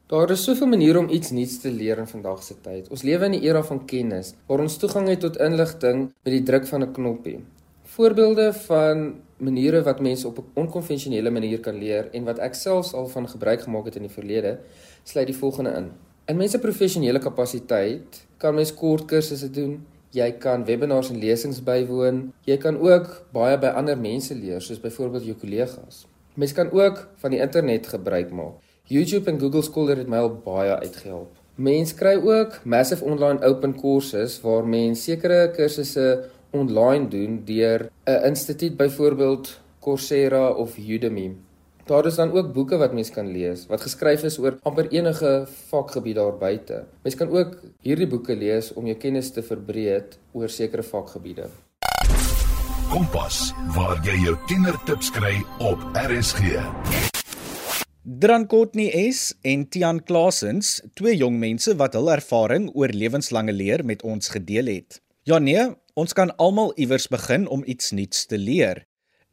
Daar 0.06 0.30
is 0.30 0.44
soveel 0.44 0.66
maniere 0.66 0.98
om 0.98 1.08
iets 1.08 1.30
nuuts 1.30 1.60
te 1.60 1.70
leer 1.70 1.98
in 1.98 2.06
vandag 2.06 2.42
se 2.42 2.54
tyd. 2.60 2.90
Ons 2.90 3.02
lewe 3.02 3.24
in 3.24 3.32
'n 3.32 3.42
era 3.42 3.62
van 3.62 3.86
kennis 3.86 4.34
waar 4.46 4.60
ons 4.60 4.76
toegang 4.76 5.08
het 5.08 5.20
tot 5.20 5.36
inligting 5.36 6.12
met 6.22 6.32
die 6.32 6.42
druk 6.42 6.66
van 6.66 6.82
'n 6.82 6.92
knoppie. 6.92 7.44
Voorbeelde 7.82 8.52
van 8.52 9.14
maniere 9.36 9.82
wat 9.82 10.00
mense 10.00 10.26
op 10.26 10.38
'n 10.38 10.44
onkonvensionele 10.54 11.30
manier 11.30 11.60
kan 11.60 11.78
leer 11.78 12.08
en 12.12 12.24
wat 12.24 12.38
ek 12.38 12.54
selfs 12.54 12.92
al 12.94 13.06
van 13.06 13.28
gebruik 13.28 13.60
gemaak 13.60 13.84
het 13.84 13.96
in 13.96 14.02
die 14.02 14.10
verlede, 14.10 14.58
sluit 15.02 15.26
die 15.26 15.36
volgende 15.36 15.70
in. 15.70 15.90
In 16.24 16.36
mense 16.36 16.58
professionele 16.58 17.18
kapasiteit 17.18 18.26
kan 18.36 18.54
mens 18.54 18.74
kort 18.74 19.04
kursusse 19.04 19.50
doen. 19.50 19.86
Jy 20.10 20.32
kan 20.38 20.64
webinars 20.64 21.10
en 21.10 21.18
lesings 21.18 21.62
bywoon. 21.62 22.32
Jy 22.46 22.56
kan 22.56 22.78
ook 22.78 23.26
baie 23.32 23.58
by 23.58 23.66
ander 23.66 23.98
mense 23.98 24.34
leer, 24.34 24.60
soos 24.60 24.80
byvoorbeeld 24.80 25.24
jou 25.24 25.36
kollegas. 25.36 26.06
Mens 26.34 26.52
kan 26.52 26.70
ook 26.70 27.08
van 27.16 27.30
die 27.30 27.40
internet 27.40 27.86
gebruik 27.86 28.30
maak. 28.30 28.52
YouTube 28.86 29.30
en 29.30 29.40
Google 29.40 29.62
Scholar 29.62 29.96
het 29.96 30.08
my 30.08 30.16
al 30.16 30.32
baie 30.44 30.76
uitgehelp. 30.76 31.36
Mense 31.54 31.94
kry 31.94 32.16
ook 32.18 32.56
massive 32.64 33.04
online 33.04 33.44
open 33.46 33.76
courses 33.78 34.40
waar 34.42 34.66
mense 34.66 35.02
sekere 35.02 35.50
kursusse 35.54 36.24
online 36.54 37.08
doen 37.08 37.42
deur 37.44 37.90
'n 38.06 38.24
instituut 38.30 38.76
byvoorbeeld 38.76 39.60
Coursera 39.80 40.50
of 40.50 40.78
Udemy. 40.78 41.36
Daar 41.84 42.06
is 42.06 42.14
dan 42.14 42.32
ook 42.32 42.52
boeke 42.52 42.76
wat 42.76 42.92
mense 42.92 43.12
kan 43.12 43.26
lees 43.26 43.66
wat 43.66 43.80
geskryf 43.80 44.22
is 44.22 44.38
oor 44.38 44.56
amper 44.62 44.88
enige 44.88 45.46
vakgebied 45.68 46.14
daar 46.14 46.36
buite. 46.38 46.84
Mense 47.02 47.18
kan 47.18 47.28
ook 47.28 47.60
hierdie 47.80 48.06
boeke 48.06 48.36
lees 48.36 48.72
om 48.72 48.86
jou 48.86 48.96
kennis 48.96 49.30
te 49.30 49.42
verbreek 49.42 50.16
oor 50.32 50.48
sekere 50.48 50.82
vakgebiede. 50.82 51.48
Kompas, 52.90 53.52
waar 53.74 54.00
jy 54.04 54.16
jou 54.24 54.36
tienertips 54.46 55.10
kry 55.10 55.42
op 55.58 55.78
RSG. 55.92 56.40
Dran 58.04 58.46
Courtney 58.46 59.10
S 59.12 59.34
en 59.42 59.68
Tian 59.68 60.02
Klasens, 60.04 60.82
twee 60.94 61.16
jong 61.16 61.38
mense 61.40 61.72
wat 61.76 61.94
hul 61.96 62.10
ervaring 62.12 62.70
oor 62.74 62.92
lewenslange 62.92 63.52
leer 63.52 63.84
met 63.84 64.02
ons 64.02 64.28
gedeel 64.28 64.68
het. 64.68 65.00
Ja 65.24 65.38
nee, 65.38 65.64
ons 65.94 66.12
kan 66.12 66.32
almal 66.42 66.72
iewers 66.74 67.06
begin 67.08 67.46
om 67.46 67.62
iets 67.66 67.92
nuuts 67.94 68.26
te 68.26 68.38
leer. 68.38 68.84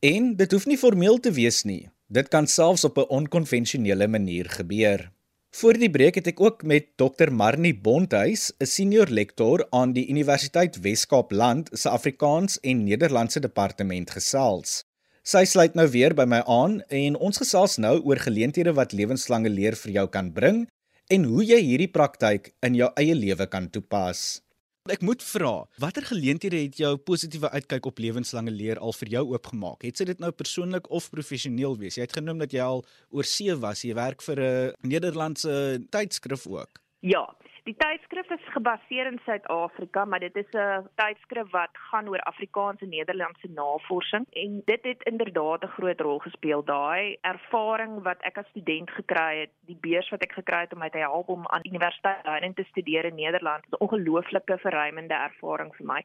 En 0.02 0.36
dit 0.36 0.52
hoef 0.52 0.67
nie 0.69 0.78
formeel 0.78 1.17
te 1.19 1.34
wees 1.34 1.63
nie. 1.65 1.89
Dit 2.12 2.30
kan 2.30 2.47
selfs 2.47 2.84
op 2.84 2.97
'n 2.97 3.10
onkonvensionele 3.10 4.08
manier 4.08 4.50
gebeur. 4.50 5.12
Voor 5.52 5.74
die 5.74 5.89
breek 5.89 6.15
het 6.15 6.28
ek 6.28 6.39
ook 6.39 6.63
met 6.63 6.86
Dr 6.95 7.32
Marnie 7.32 7.76
Bonthuis, 7.76 8.54
'n 8.60 8.65
senior 8.65 9.08
lektor 9.08 9.67
aan 9.69 9.93
die 9.93 10.08
Universiteit 10.08 10.80
Wes-Kaapland 10.80 11.69
se 11.74 11.89
Afrikaans 11.89 12.60
en 12.60 12.84
Nederlandse 12.84 13.39
departement 13.39 14.12
gesels. 14.12 14.86
Sy 15.24 15.43
sluit 15.45 15.74
nou 15.74 15.88
weer 15.89 16.13
by 16.13 16.26
my 16.26 16.39
aan 16.47 16.82
en 16.88 17.15
ons 17.15 17.38
gesels 17.38 17.78
nou 17.78 18.00
oor 18.02 18.17
geleenthede 18.17 18.74
wat 18.74 18.93
lewenslange 18.93 19.50
leer 19.50 19.76
vir 19.76 19.91
jou 19.91 20.08
kan 20.08 20.32
bring 20.34 20.67
en 21.08 21.24
hoe 21.24 21.43
jy 21.45 21.60
hierdie 21.62 21.91
praktyk 21.91 22.54
in 22.62 22.76
jou 22.76 22.89
eie 22.95 23.15
lewe 23.15 23.45
kan 23.45 23.69
toepas. 23.69 24.41
Ek 24.89 25.04
moet 25.06 25.22
vra, 25.22 25.67
watter 25.78 26.02
geleenthede 26.10 26.58
het 26.58 26.80
jou 26.82 26.96
positiewe 27.06 27.52
uitkyk 27.54 27.86
op 27.86 28.00
lewenslange 28.02 28.50
leer 28.50 28.80
al 28.82 28.96
vir 28.98 29.12
jou 29.13 29.22
oopgemaak? 29.36 29.84
Het 29.86 30.00
sy 30.02 30.08
dit 30.10 30.24
nou 30.24 30.32
persoonlik 30.34 30.88
of 30.89 31.12
professioneel 31.13 31.76
wees? 31.78 32.00
Jy 32.00 32.08
het 32.08 32.15
genoem 32.17 32.41
dat 32.41 32.56
jy 32.56 32.63
al 32.65 32.82
oor 33.13 33.28
see 33.30 33.54
was, 33.62 33.84
jy 33.86 33.94
werk 33.94 34.26
vir 34.26 34.41
'n 34.41 34.74
Nederlandse 34.82 35.86
tydskrif 35.94 36.48
ook. 36.48 36.82
Ja, 37.06 37.22
Die 37.69 37.76
tydskrif 37.78 38.30
is 38.34 38.45
gebaseer 38.56 39.06
in 39.06 39.19
Suid-Afrika, 39.21 40.06
maar 40.06 40.19
dit 40.19 40.36
is 40.36 40.50
'n 40.52 40.88
tydskrif 40.95 41.50
wat 41.52 41.69
gaan 41.74 42.10
oor 42.10 42.21
Afrikaanse 42.32 42.86
Nederlandse 42.86 43.47
navorsing 43.47 44.26
en 44.30 44.62
dit 44.65 44.84
het 44.84 45.04
inderdaad 45.04 45.63
'n 45.63 45.74
groot 45.78 46.00
rol 46.00 46.19
gespeel. 46.19 46.63
Daai 46.63 47.17
ervaring 47.21 48.02
wat 48.02 48.21
ek 48.21 48.38
as 48.38 48.47
student 48.50 48.89
gekry 48.89 49.39
het, 49.39 49.52
die 49.65 49.78
beurs 49.82 50.10
wat 50.10 50.21
ek 50.21 50.32
gekry 50.32 50.60
het 50.60 50.74
om 50.74 50.80
my 50.80 50.89
te 50.89 50.97
help 50.97 51.28
om 51.28 51.47
aan 51.47 51.69
universiteit 51.69 52.26
Leiden 52.26 52.54
te 52.54 52.63
studeer 52.63 53.06
in 53.06 53.15
Nederland, 53.15 53.65
'n 53.69 53.80
ongelooflike 53.80 54.58
verruimende 54.58 55.13
ervaring 55.13 55.76
vir 55.76 55.86
my 55.86 56.04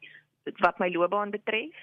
wat 0.57 0.79
my 0.79 0.89
loopbaan 0.89 1.29
betref. 1.29 1.75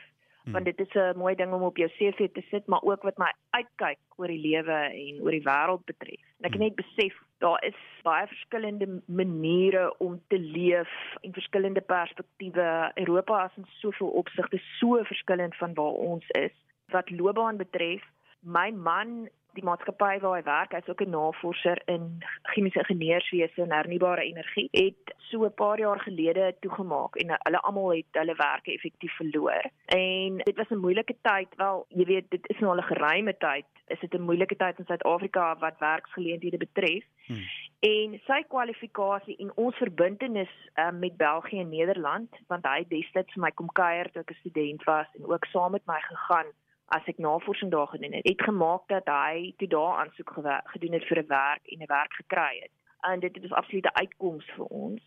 Hmm. 0.44 0.52
Want 0.52 0.64
dit 0.64 0.80
is 0.80 0.94
'n 0.94 1.18
mooi 1.18 1.34
ding 1.34 1.52
om 1.52 1.62
op 1.62 1.76
jou 1.76 1.90
CV 1.90 2.28
te 2.32 2.42
sit, 2.50 2.66
maar 2.66 2.82
ook 2.82 3.02
wat 3.02 3.18
my 3.18 3.32
uitkyk 3.50 3.98
oor 4.16 4.26
die 4.26 4.46
lewe 4.50 4.72
en 4.72 5.20
oor 5.20 5.30
die 5.30 5.48
wêreld 5.50 5.84
betref. 5.84 6.20
En 6.38 6.44
ek 6.44 6.52
het 6.52 6.60
hmm. 6.60 6.60
net 6.60 6.74
besef 6.74 7.14
daar 7.44 7.64
is 7.64 7.76
baie 8.02 8.26
verskillende 8.26 8.86
maniere 9.06 9.94
om 9.98 10.22
te 10.28 10.38
leef 10.38 10.90
en 11.20 11.32
verskillende 11.32 11.80
perspektiewe. 11.80 12.90
Europa 12.94 13.44
is 13.44 13.56
in 13.56 13.66
soveel 13.80 14.08
opsigte 14.08 14.60
so 14.78 15.02
verskillend 15.02 15.56
van 15.56 15.74
waar 15.74 15.98
ons 16.10 16.28
is. 16.28 16.54
Wat 16.92 17.10
loopbaan 17.10 17.56
betref, 17.56 18.02
my 18.40 18.70
man 18.70 19.28
die 19.54 19.64
maatskappy 19.64 20.18
waar 20.22 20.36
hy 20.38 20.42
werk, 20.46 20.72
hy's 20.76 20.88
ook 20.88 21.02
'n 21.02 21.10
navorser 21.10 21.80
in 21.86 22.22
chemiese 22.54 22.78
ingenieurswese 22.78 23.62
en 23.62 23.72
hernubare 23.72 24.22
energie, 24.22 24.68
het 24.72 25.14
so 25.30 25.44
'n 25.44 25.54
paar 25.54 25.78
jaar 25.78 26.00
gelede 26.00 26.54
toegemaak 26.60 27.16
en 27.16 27.38
hulle 27.42 27.60
almal 27.60 27.90
het 27.90 28.12
hulle 28.12 28.34
werke 28.34 28.72
effektief 28.72 29.16
verloor. 29.16 29.64
En 29.86 30.36
dit 30.36 30.56
was 30.56 30.70
'n 30.70 30.84
moeilike 30.86 31.16
tyd, 31.22 31.48
wel, 31.56 31.86
jy 31.88 32.04
weet, 32.04 32.30
dit 32.30 32.48
is 32.48 32.58
nou 32.58 32.70
al 32.72 32.82
'n 32.82 32.92
geruime 32.92 33.36
tyd. 33.36 33.66
Is 33.86 34.00
dit 34.00 34.14
'n 34.14 34.22
moeilike 34.22 34.56
tyd 34.56 34.78
in 34.78 34.84
Suid-Afrika 34.84 35.56
wat 35.58 35.78
werksgeleenthede 35.78 36.56
betref? 36.56 37.04
Hmm. 37.26 37.44
En 37.80 38.20
sy 38.26 38.42
kwalifikasie 38.48 39.36
en 39.36 39.50
ons 39.54 39.76
verbintenis 39.76 40.50
um, 40.74 40.98
met 40.98 41.16
België 41.16 41.58
en 41.60 41.68
Nederland, 41.68 42.30
want 42.46 42.64
hy 42.64 42.78
het 42.78 42.88
destyds 42.88 43.32
vir 43.32 43.42
my 43.42 43.50
kom 43.50 43.68
kuier 43.72 44.10
toe 44.10 44.22
ek 44.22 44.30
'n 44.30 44.40
student 44.40 44.84
was 44.84 45.06
en 45.14 45.26
ook 45.26 45.44
saam 45.44 45.70
met 45.72 45.86
my 45.86 46.00
gegaan 46.00 46.46
as 46.86 47.06
ek 47.06 47.18
navorsing 47.18 47.70
daar 47.70 47.86
gedoen 47.86 48.12
het, 48.12 48.26
het 48.28 48.42
gemaak 48.42 48.88
dat 48.88 49.06
hy 49.08 49.54
toe 49.56 49.68
daar 49.68 50.04
aansoek 50.04 50.30
gedoen 50.72 50.92
het 50.92 51.04
vir 51.08 51.18
'n 51.22 51.26
werk 51.28 51.64
en 51.72 51.82
'n 51.82 51.92
werk 51.96 52.12
gekry 52.12 52.60
het. 52.62 52.74
En 53.00 53.20
dit 53.20 53.36
is 53.36 53.50
'n 53.50 53.88
uitkoms 53.92 54.44
vir 54.56 54.66
ons. 54.66 55.02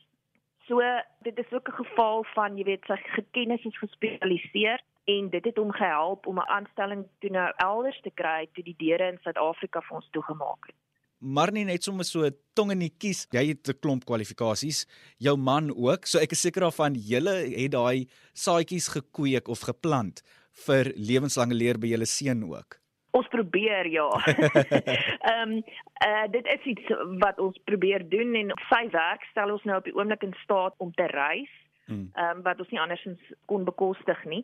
So 0.67 0.81
dit 1.21 1.37
is 1.37 1.51
ook 1.51 1.69
'n 1.69 1.83
geval 1.83 2.23
van 2.23 2.57
jy 2.57 2.63
weet 2.63 2.85
sy 2.85 2.97
kennis 3.31 3.63
is 3.65 3.77
gespesialiseer 3.77 4.81
en 5.05 5.29
dit 5.29 5.45
het 5.45 5.57
hom 5.57 5.71
gehelp 5.71 6.27
om 6.27 6.39
'n 6.39 6.49
aanstelling 6.57 7.05
toe 7.19 7.29
nou 7.29 7.51
elders 7.55 8.01
te 8.01 8.11
kry 8.11 8.49
toe 8.53 8.63
die 8.63 8.75
deure 8.77 9.07
in 9.11 9.17
Suid-Afrika 9.21 9.81
vir 9.81 9.95
ons 9.95 10.09
toegemaak 10.11 10.65
het. 10.65 10.75
Maar 11.17 11.51
nie 11.51 11.65
net 11.65 11.83
sommer 11.83 12.05
so 12.05 12.29
tong 12.53 12.71
in 12.71 12.79
die 12.79 12.93
kies. 12.97 13.25
Jy 13.31 13.47
het 13.47 13.67
'n 13.69 13.79
klomp 13.79 14.05
kwalifikasies, 14.05 14.85
jou 15.17 15.37
man 15.37 15.73
ook. 15.75 16.05
So 16.05 16.19
ek 16.19 16.31
is 16.31 16.41
seker 16.41 16.61
daarvan 16.61 16.93
julle 16.93 17.35
het 17.55 17.71
daai 17.71 18.07
saadjies 18.33 18.87
gekweek 18.87 19.47
of 19.47 19.59
geplant 19.59 20.21
vir 20.65 20.91
lewenslange 20.95 21.55
leer 21.55 21.79
by 21.81 21.93
julle 21.93 22.09
seun 22.09 22.43
ook? 22.49 22.79
Ons 23.17 23.29
probeer 23.33 23.87
ja. 23.89 24.07
Ehm 25.31 25.53
um, 25.57 25.61
uh, 26.05 26.25
dit 26.31 26.49
is 26.53 26.65
iets 26.73 26.89
wat 27.21 27.39
ons 27.39 27.61
probeer 27.65 28.03
doen 28.09 28.35
en 28.35 28.51
sy 28.69 28.83
werk 28.93 29.23
stel 29.31 29.53
ons 29.55 29.63
nou 29.69 29.77
op 29.79 29.87
die 29.87 29.95
oomblik 29.95 30.25
in 30.27 30.35
staat 30.43 30.75
om 30.83 30.91
te 30.93 31.07
reis 31.13 31.53
mm. 31.87 32.11
um, 32.23 32.41
wat 32.45 32.59
ons 32.61 32.69
nie 32.73 32.79
andersins 32.81 33.31
kon 33.49 33.65
bekostig 33.67 34.23
nie. 34.29 34.43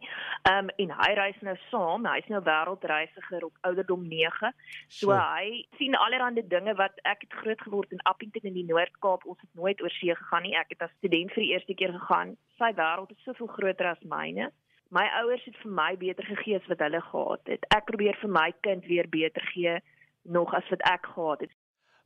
Ehm 0.49 0.69
um, 0.69 0.71
en 0.85 0.95
hy 1.01 1.11
reis 1.19 1.39
nou 1.45 1.55
saam, 1.67 2.07
hy's 2.09 2.29
nou 2.31 2.41
wêreldreisiger 2.47 3.45
op 3.49 3.69
ouderdom 3.69 4.07
9. 4.09 4.51
So 4.87 5.11
sure. 5.11 5.19
hy 5.19 5.63
sien 5.79 5.99
allerlei 5.99 6.45
dinge 6.55 6.75
wat 6.79 6.97
ek 7.03 7.27
het 7.27 7.39
groot 7.43 7.61
geword 7.67 7.91
in 7.91 8.03
Appington 8.09 8.49
in 8.49 8.57
die 8.61 8.67
Noord-Kaap. 8.71 9.27
Ons 9.27 9.41
het 9.41 9.51
nooit 9.59 9.81
oor 9.81 9.93
see 9.99 10.15
gegaan 10.15 10.47
nie. 10.47 10.57
Ek 10.59 10.73
het 10.75 10.87
as 10.87 10.97
student 10.97 11.33
vir 11.35 11.45
die 11.45 11.53
eerste 11.53 11.77
keer 11.77 11.95
gegaan. 11.99 12.35
Sy 12.57 12.73
wêreld 12.79 13.11
is 13.11 13.25
soveel 13.27 13.51
groter 13.57 13.93
as 13.93 14.03
myne. 14.07 14.51
My 14.93 15.07
ouers 15.23 15.41
het 15.47 15.55
vir 15.63 15.71
my 15.73 15.91
beter 15.97 16.25
gegee 16.27 16.59
as 16.59 16.65
wat 16.69 16.81
hulle 16.85 17.01
gehad 17.01 17.49
het. 17.49 17.63
Ek 17.73 17.87
probeer 17.89 18.17
vir 18.21 18.29
my 18.29 18.49
kind 18.61 18.85
weer 18.85 19.07
beter 19.09 19.41
gee 19.53 19.79
nog 20.21 20.53
as 20.53 20.67
wat 20.69 20.83
ek 20.85 21.07
gehad 21.15 21.45
het. 21.47 21.53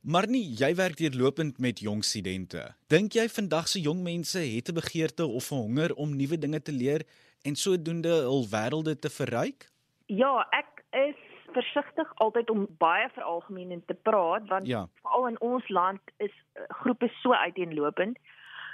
Maar 0.00 0.28
nie 0.30 0.44
jy 0.56 0.70
werk 0.78 0.96
deurlopend 0.96 1.58
met 1.60 1.82
jong 1.84 2.00
studente. 2.06 2.62
Dink 2.88 3.12
jy 3.18 3.26
vandag 3.28 3.68
se 3.68 3.82
jong 3.84 4.00
mense 4.06 4.40
het 4.40 4.70
'n 4.70 4.78
begeerte 4.80 5.26
of 5.26 5.50
'n 5.52 5.60
honger 5.64 5.94
om 5.94 6.16
nuwe 6.16 6.38
dinge 6.38 6.62
te 6.62 6.72
leer 6.72 7.04
en 7.44 7.54
sodoende 7.54 8.14
hul 8.24 8.46
wêrelde 8.54 8.98
te 8.98 9.10
verryk? 9.10 9.68
Ja, 10.06 10.46
ek 10.50 10.84
is 10.90 11.20
versigtig 11.52 12.12
altyd 12.14 12.50
om 12.50 12.66
baie 12.78 13.08
veralgemeen 13.12 13.82
te 13.86 13.94
praat 13.94 14.48
want 14.48 14.66
ja. 14.66 14.88
veral 15.02 15.28
in 15.28 15.40
ons 15.40 15.68
land 15.68 16.00
is 16.16 16.32
eh, 16.52 16.62
groepe 16.68 17.08
so 17.20 17.32
uiteenlopend. 17.32 18.18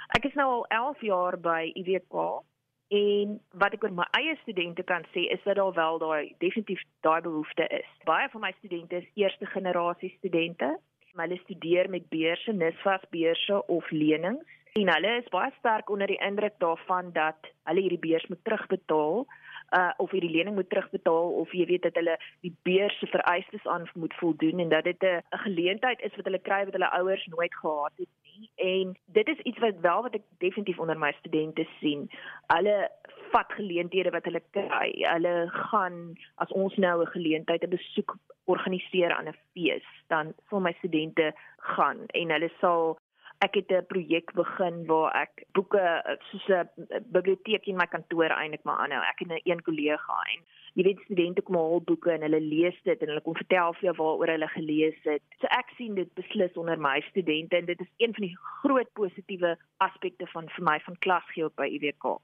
Ek 0.07 0.23
is 0.23 0.33
nou 0.33 0.47
al 0.51 0.65
11 0.67 1.01
jaar 1.01 1.39
by 1.39 1.71
IWK 1.73 2.43
en 2.87 3.39
wat 3.61 3.73
ek 3.73 3.83
oor 3.83 3.93
my 3.93 4.05
eie 4.19 4.35
studente 4.41 4.83
kan 4.83 5.05
sê 5.13 5.25
is 5.33 5.41
dat 5.43 5.57
daar 5.57 5.73
wel 5.73 5.97
daai 5.99 6.35
definitief 6.43 6.81
daai 7.01 7.21
behoefte 7.21 7.67
is. 7.67 7.87
Baie 8.05 8.29
van 8.29 8.41
my 8.41 8.53
studente 8.57 8.95
is 9.01 9.09
eerste 9.13 9.45
generasie 9.45 10.13
studente. 10.17 10.77
Hulle 11.15 11.37
studeer 11.43 11.89
met 11.89 12.09
beurse, 12.09 12.51
NSFAS 12.51 13.07
beurse 13.09 13.65
of 13.67 13.89
lenings. 13.91 14.43
En 14.75 14.89
hulle 14.91 15.11
is 15.21 15.29
baie 15.31 15.51
sterk 15.57 15.89
onder 15.89 16.07
die 16.07 16.19
indruk 16.19 16.59
daarvan 16.59 17.11
dat 17.15 17.47
hulle 17.63 17.81
hierdie 17.85 18.03
beurs 18.09 18.27
moet 18.27 18.43
terugbetaal 18.43 19.25
uh 19.71 19.91
of 19.97 20.11
hierdie 20.11 20.31
lening 20.31 20.55
moet 20.55 20.69
terugbetaal 20.69 21.31
of 21.41 21.51
jy 21.51 21.65
weet 21.65 21.81
dat 21.81 21.95
hulle 21.95 22.17
die 22.41 22.55
beurs 22.63 22.99
se 22.99 23.07
vereistes 23.07 23.65
aan 23.67 23.89
moet 23.93 24.13
voldoen 24.13 24.59
en 24.59 24.69
dat 24.69 24.83
dit 24.83 25.03
'n 25.03 25.23
geleentheid 25.29 26.01
is 26.01 26.15
wat 26.15 26.25
hulle 26.25 26.39
kry 26.39 26.63
wat 26.65 26.73
hulle 26.73 26.91
ouers 26.91 27.25
nooit 27.25 27.55
gehad 27.55 27.93
het 27.95 28.09
nie. 28.23 28.49
En 28.55 28.97
dit 29.05 29.27
is 29.27 29.39
iets 29.39 29.59
wat 29.59 29.79
wel 29.79 30.01
wat 30.01 30.13
ek 30.13 30.23
definitief 30.37 30.79
onder 30.79 30.97
my 30.97 31.11
studente 31.19 31.67
sien. 31.79 32.09
Hulle 32.47 32.91
vat 33.31 33.51
geleenthede 33.53 34.09
wat 34.09 34.23
hulle 34.23 34.43
kry. 34.51 34.91
Hulle 35.13 35.47
gaan 35.49 36.17
as 36.35 36.51
ons 36.51 36.75
nou 36.75 37.01
'n 37.01 37.15
geleentheid 37.17 37.63
'n 37.63 37.69
besoek 37.69 38.17
organiseer 38.45 39.11
aan 39.13 39.27
'n 39.27 39.37
fees, 39.53 39.87
dan 40.07 40.33
sal 40.49 40.59
my 40.59 40.73
studente 40.77 41.33
gaan 41.57 42.05
en 42.07 42.29
hulle 42.29 42.51
sal 42.59 42.97
ek 43.45 43.55
het 43.59 43.71
'n 43.71 43.85
projek 43.91 44.33
begin 44.33 44.85
waar 44.89 45.11
ek 45.23 45.45
boeke 45.53 45.83
soos 46.29 46.47
'n 46.49 46.69
biblioteek 47.17 47.67
in 47.67 47.77
my 47.77 47.87
kantoor 47.87 48.31
eintlik 48.31 48.63
maar 48.63 48.79
aanhou. 48.83 49.03
Ek 49.11 49.21
en 49.21 49.31
'n 49.35 49.41
een 49.43 49.61
kollega 49.61 50.17
en 50.33 50.39
jy 50.75 50.83
weet 50.83 50.99
studente 51.05 51.41
kom 51.41 51.55
al 51.55 51.81
boeke 51.81 52.11
en 52.11 52.21
hulle 52.21 52.41
lees 52.41 52.77
dit 52.83 53.01
en 53.01 53.07
hulle 53.07 53.21
kom 53.21 53.35
vertel 53.35 53.73
vir 53.73 53.83
jou 53.87 53.95
waaroor 54.01 54.31
hulle 54.35 54.47
gelees 54.47 54.99
het. 55.03 55.23
So 55.39 55.47
ek 55.47 55.69
sien 55.77 55.95
dit 55.95 56.13
beslis 56.13 56.53
onder 56.61 56.77
my 56.77 57.01
studente 57.09 57.55
en 57.55 57.65
dit 57.65 57.79
is 57.79 57.91
een 57.97 58.13
van 58.13 58.27
die 58.27 58.37
groot 58.61 58.89
positiewe 58.93 59.57
aspekte 59.77 60.27
van 60.27 60.49
vir 60.55 60.63
my 60.63 60.79
van 60.79 60.95
klas 60.99 61.27
gee 61.33 61.45
op 61.45 61.55
by 61.55 61.67
UWK. 61.77 62.19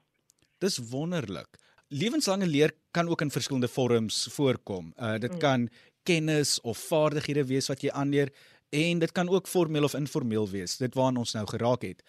Dis 0.58 0.78
wonderlik. 0.90 1.48
Lewenslange 1.88 2.46
leer 2.46 2.72
kan 2.90 3.08
ook 3.08 3.20
in 3.20 3.30
verskillende 3.30 3.68
vorms 3.68 4.28
voorkom. 4.36 4.92
Uh 4.96 5.18
dit 5.18 5.32
mm. 5.32 5.38
kan 5.38 5.68
kennis 6.02 6.60
of 6.60 6.78
vaardighede 6.78 7.44
wees 7.46 7.68
wat 7.68 7.82
jy 7.82 7.90
aanleer 7.90 8.32
en 8.72 8.98
dit 8.98 9.12
kan 9.12 9.28
ook 9.28 9.48
formeel 9.48 9.84
of 9.84 9.94
informeel 9.94 10.48
wees 10.48 10.76
dit 10.80 10.94
waarna 10.94 11.24
ons 11.24 11.34
nou 11.36 11.46
geraak 11.46 11.84
het 11.84 12.04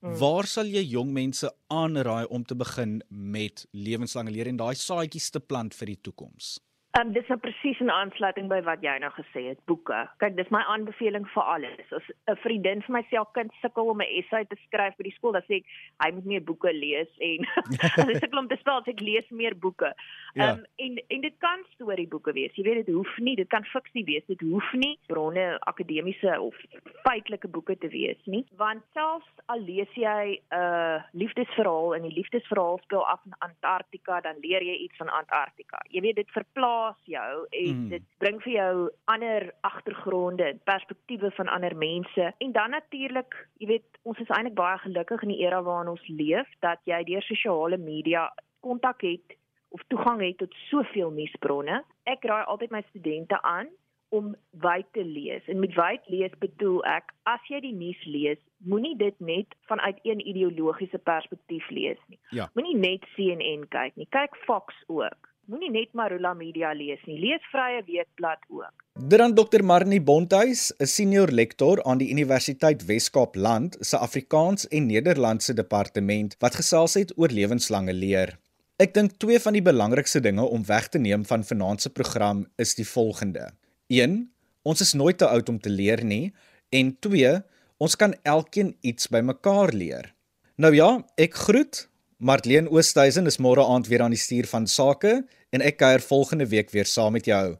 hmm. 0.00 0.16
waar 0.18 0.46
sal 0.50 0.66
jy 0.66 0.82
jong 0.90 1.12
mense 1.14 1.50
aanraai 1.66 2.26
om 2.26 2.44
te 2.44 2.56
begin 2.58 2.98
met 3.08 3.66
lewenslange 3.70 4.34
leer 4.34 4.50
en 4.50 4.58
daai 4.60 4.74
saadjies 4.74 5.30
te 5.30 5.40
plant 5.40 5.76
vir 5.78 5.94
die 5.94 6.00
toekoms 6.10 6.56
Um, 6.98 7.12
dis 7.14 7.26
nou 7.30 7.36
presies 7.38 7.78
'n 7.80 7.90
aansluiting 7.94 8.48
by 8.50 8.58
wat 8.66 8.80
jy 8.82 8.96
nou 8.98 9.10
gesê 9.14 9.42
het, 9.48 9.58
boeke. 9.70 9.98
Kyk, 10.18 10.34
dis 10.36 10.48
my 10.50 10.62
aanbeveling 10.66 11.28
vir 11.34 11.42
alles. 11.42 11.92
As 11.92 12.02
'n 12.26 12.36
vriendin 12.42 12.82
vir 12.82 12.92
myself 12.92 13.28
kind 13.32 13.52
sukkel 13.62 13.90
om 13.90 14.00
'n 14.00 14.10
essay 14.18 14.44
te 14.44 14.56
skryf 14.66 14.96
by 14.96 15.04
die 15.04 15.14
skool, 15.14 15.32
dan 15.32 15.42
sê 15.42 15.60
ek 15.60 15.66
hy 16.02 16.10
moet 16.12 16.24
meer 16.24 16.42
boeke 16.42 16.72
lees 16.72 17.08
en 17.20 17.46
as 18.02 18.08
hy 18.08 18.14
sukkel 18.18 18.38
om 18.38 18.48
te 18.48 18.56
spel, 18.56 18.82
sê 18.82 18.88
ek 18.88 19.00
lees 19.00 19.28
meer 19.30 19.54
boeke. 19.54 19.92
Ja. 20.34 20.52
Um 20.52 20.64
en 20.76 20.98
en 21.08 21.20
dit 21.20 21.34
kan 21.38 21.62
storieboeke 21.74 22.32
wees. 22.32 22.54
Jy 22.54 22.64
weet 22.64 22.86
dit 22.86 22.94
hoef 22.94 23.18
nie, 23.18 23.36
dit 23.36 23.48
kan 23.48 23.64
fiksie 23.64 24.04
wees. 24.04 24.26
Dit 24.26 24.40
hoef 24.40 24.72
nie 24.72 24.98
bronne 25.06 25.58
akademiese 25.60 26.40
of 26.40 26.56
feitelike 27.04 27.48
boeke 27.48 27.78
te 27.78 27.88
wees 27.88 28.18
nie, 28.26 28.44
want 28.56 28.82
selfs 28.92 29.30
al 29.46 29.60
lees 29.60 29.92
jy 29.94 30.40
'n 30.50 30.56
uh, 30.56 31.02
liefdesverhaal 31.12 31.94
en 31.94 32.02
die 32.02 32.14
liefdesverhaal 32.14 32.78
speel 32.82 33.06
af 33.06 33.20
in 33.24 33.34
Antarktika, 33.38 34.20
dan 34.20 34.34
leer 34.40 34.62
jy 34.62 34.76
iets 34.88 34.96
van 34.96 35.08
Antarktika. 35.08 35.78
Jy 35.90 36.00
weet 36.00 36.16
dit 36.16 36.30
verplaas 36.30 36.87
verbaas 36.88 37.04
jou 37.04 37.46
en 37.50 37.76
mm. 37.76 37.88
dit 37.88 38.02
bring 38.18 38.40
vir 38.42 38.52
jou 38.52 38.90
ander 39.04 39.52
agtergronde 39.60 40.58
perspektiewe 40.64 41.30
van 41.30 41.48
ander 41.48 41.76
mense. 41.76 42.32
En 42.38 42.52
dan 42.52 42.70
natuurlik, 42.70 43.34
jy 43.58 43.66
weet, 43.66 43.98
ons 44.02 44.18
is 44.18 44.28
eintlik 44.28 44.54
baie 44.54 44.78
gelukkig 44.78 45.22
in 45.22 45.28
die 45.28 45.42
era 45.44 45.62
waarin 45.62 45.90
ons 45.90 46.08
leef 46.08 46.48
dat 46.60 46.80
jy 46.84 47.02
deur 47.04 47.22
sosiale 47.22 47.78
media 47.78 48.32
kontak 48.60 49.02
het 49.02 49.36
of 49.70 49.82
toegang 49.88 50.20
het 50.22 50.38
tot 50.38 50.54
soveel 50.70 51.10
nuusbronne. 51.10 51.82
Ek 52.04 52.24
raai 52.24 52.44
altyd 52.44 52.70
my 52.70 52.82
studente 52.88 53.40
aan 53.42 53.68
om 54.08 54.34
wyd 54.50 54.86
te 54.96 55.04
lees. 55.04 55.44
En 55.46 55.60
met 55.60 55.74
wyd 55.76 56.06
lees 56.08 56.32
bedoel 56.40 56.80
ek 56.88 57.12
as 57.28 57.42
jy 57.52 57.60
die 57.60 57.74
nuus 57.76 58.04
lees, 58.08 58.40
moenie 58.64 58.96
dit 58.96 59.14
net 59.20 59.52
vanuit 59.68 59.98
een 60.02 60.22
ideologiese 60.24 60.98
perspektief 60.98 61.68
lees 61.68 62.00
nie. 62.08 62.18
Ja. 62.32 62.48
Moenie 62.56 62.76
net 62.76 63.04
CNN 63.14 63.68
kyk 63.68 64.00
nie. 64.00 64.08
Kyk 64.08 64.36
Fox 64.46 64.72
ook 64.88 65.28
moenie 65.48 65.70
net 65.72 65.94
Marula 65.96 66.34
Media 66.36 66.74
lees 66.76 67.00
nie. 67.08 67.16
Lees 67.22 67.44
Vrye 67.52 67.80
Weekblad 67.86 68.42
ook. 68.52 68.84
Dran 69.08 69.34
Dr 69.34 69.64
Marnie 69.64 70.00
Bonthuis, 70.00 70.72
'n 70.78 70.86
senior 70.86 71.30
lektor 71.32 71.82
aan 71.84 71.98
die 71.98 72.10
Universiteit 72.10 72.84
Wes-Kaap 72.84 73.34
Land 73.36 73.76
se 73.80 73.96
Afrikaans 73.96 74.68
en 74.68 74.86
Nederlandse 74.86 75.54
departement 75.54 76.36
wat 76.38 76.54
gesels 76.54 76.94
het 76.94 77.12
oor 77.16 77.28
lewenslange 77.28 77.92
leer. 77.92 78.38
Ek 78.76 78.94
dink 78.94 79.18
twee 79.18 79.40
van 79.40 79.52
die 79.52 79.62
belangrikste 79.62 80.20
dinge 80.20 80.44
om 80.44 80.64
weg 80.64 80.88
te 80.88 80.98
neem 80.98 81.24
van 81.24 81.44
vanaand 81.44 81.80
se 81.80 81.90
program 81.90 82.46
is 82.56 82.74
die 82.74 82.86
volgende. 82.86 83.50
1. 83.88 84.30
Ons 84.62 84.80
is 84.80 84.92
nooit 84.92 85.18
te 85.18 85.26
oud 85.26 85.48
om 85.48 85.58
te 85.58 85.70
leer 85.70 86.04
nie 86.04 86.34
en 86.68 86.96
2. 87.00 87.42
Ons 87.78 87.96
kan 87.96 88.14
elkeen 88.22 88.76
iets 88.80 89.08
by 89.08 89.20
mekaar 89.20 89.72
leer. 89.72 90.14
Nou 90.56 90.74
ja, 90.74 91.04
ek 91.16 91.34
groet 91.34 91.88
Martleen 92.18 92.68
Oosthuizen 92.68 93.26
is 93.30 93.38
môre 93.38 93.62
aand 93.62 93.86
weer 93.86 94.02
aan 94.02 94.10
die 94.10 94.18
stuur 94.18 94.46
van 94.50 94.66
sake 94.66 95.22
en 95.50 95.64
ek 95.64 95.80
kuier 95.80 96.04
volgende 96.04 96.46
week 96.46 96.70
weer 96.70 96.86
saam 96.86 97.12
met 97.16 97.24
jou. 97.24 97.56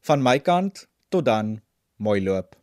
Van 0.00 0.22
my 0.22 0.38
kant 0.38 0.86
tot 1.08 1.24
dan, 1.24 1.60
mooi 1.96 2.20
loop. 2.22 2.57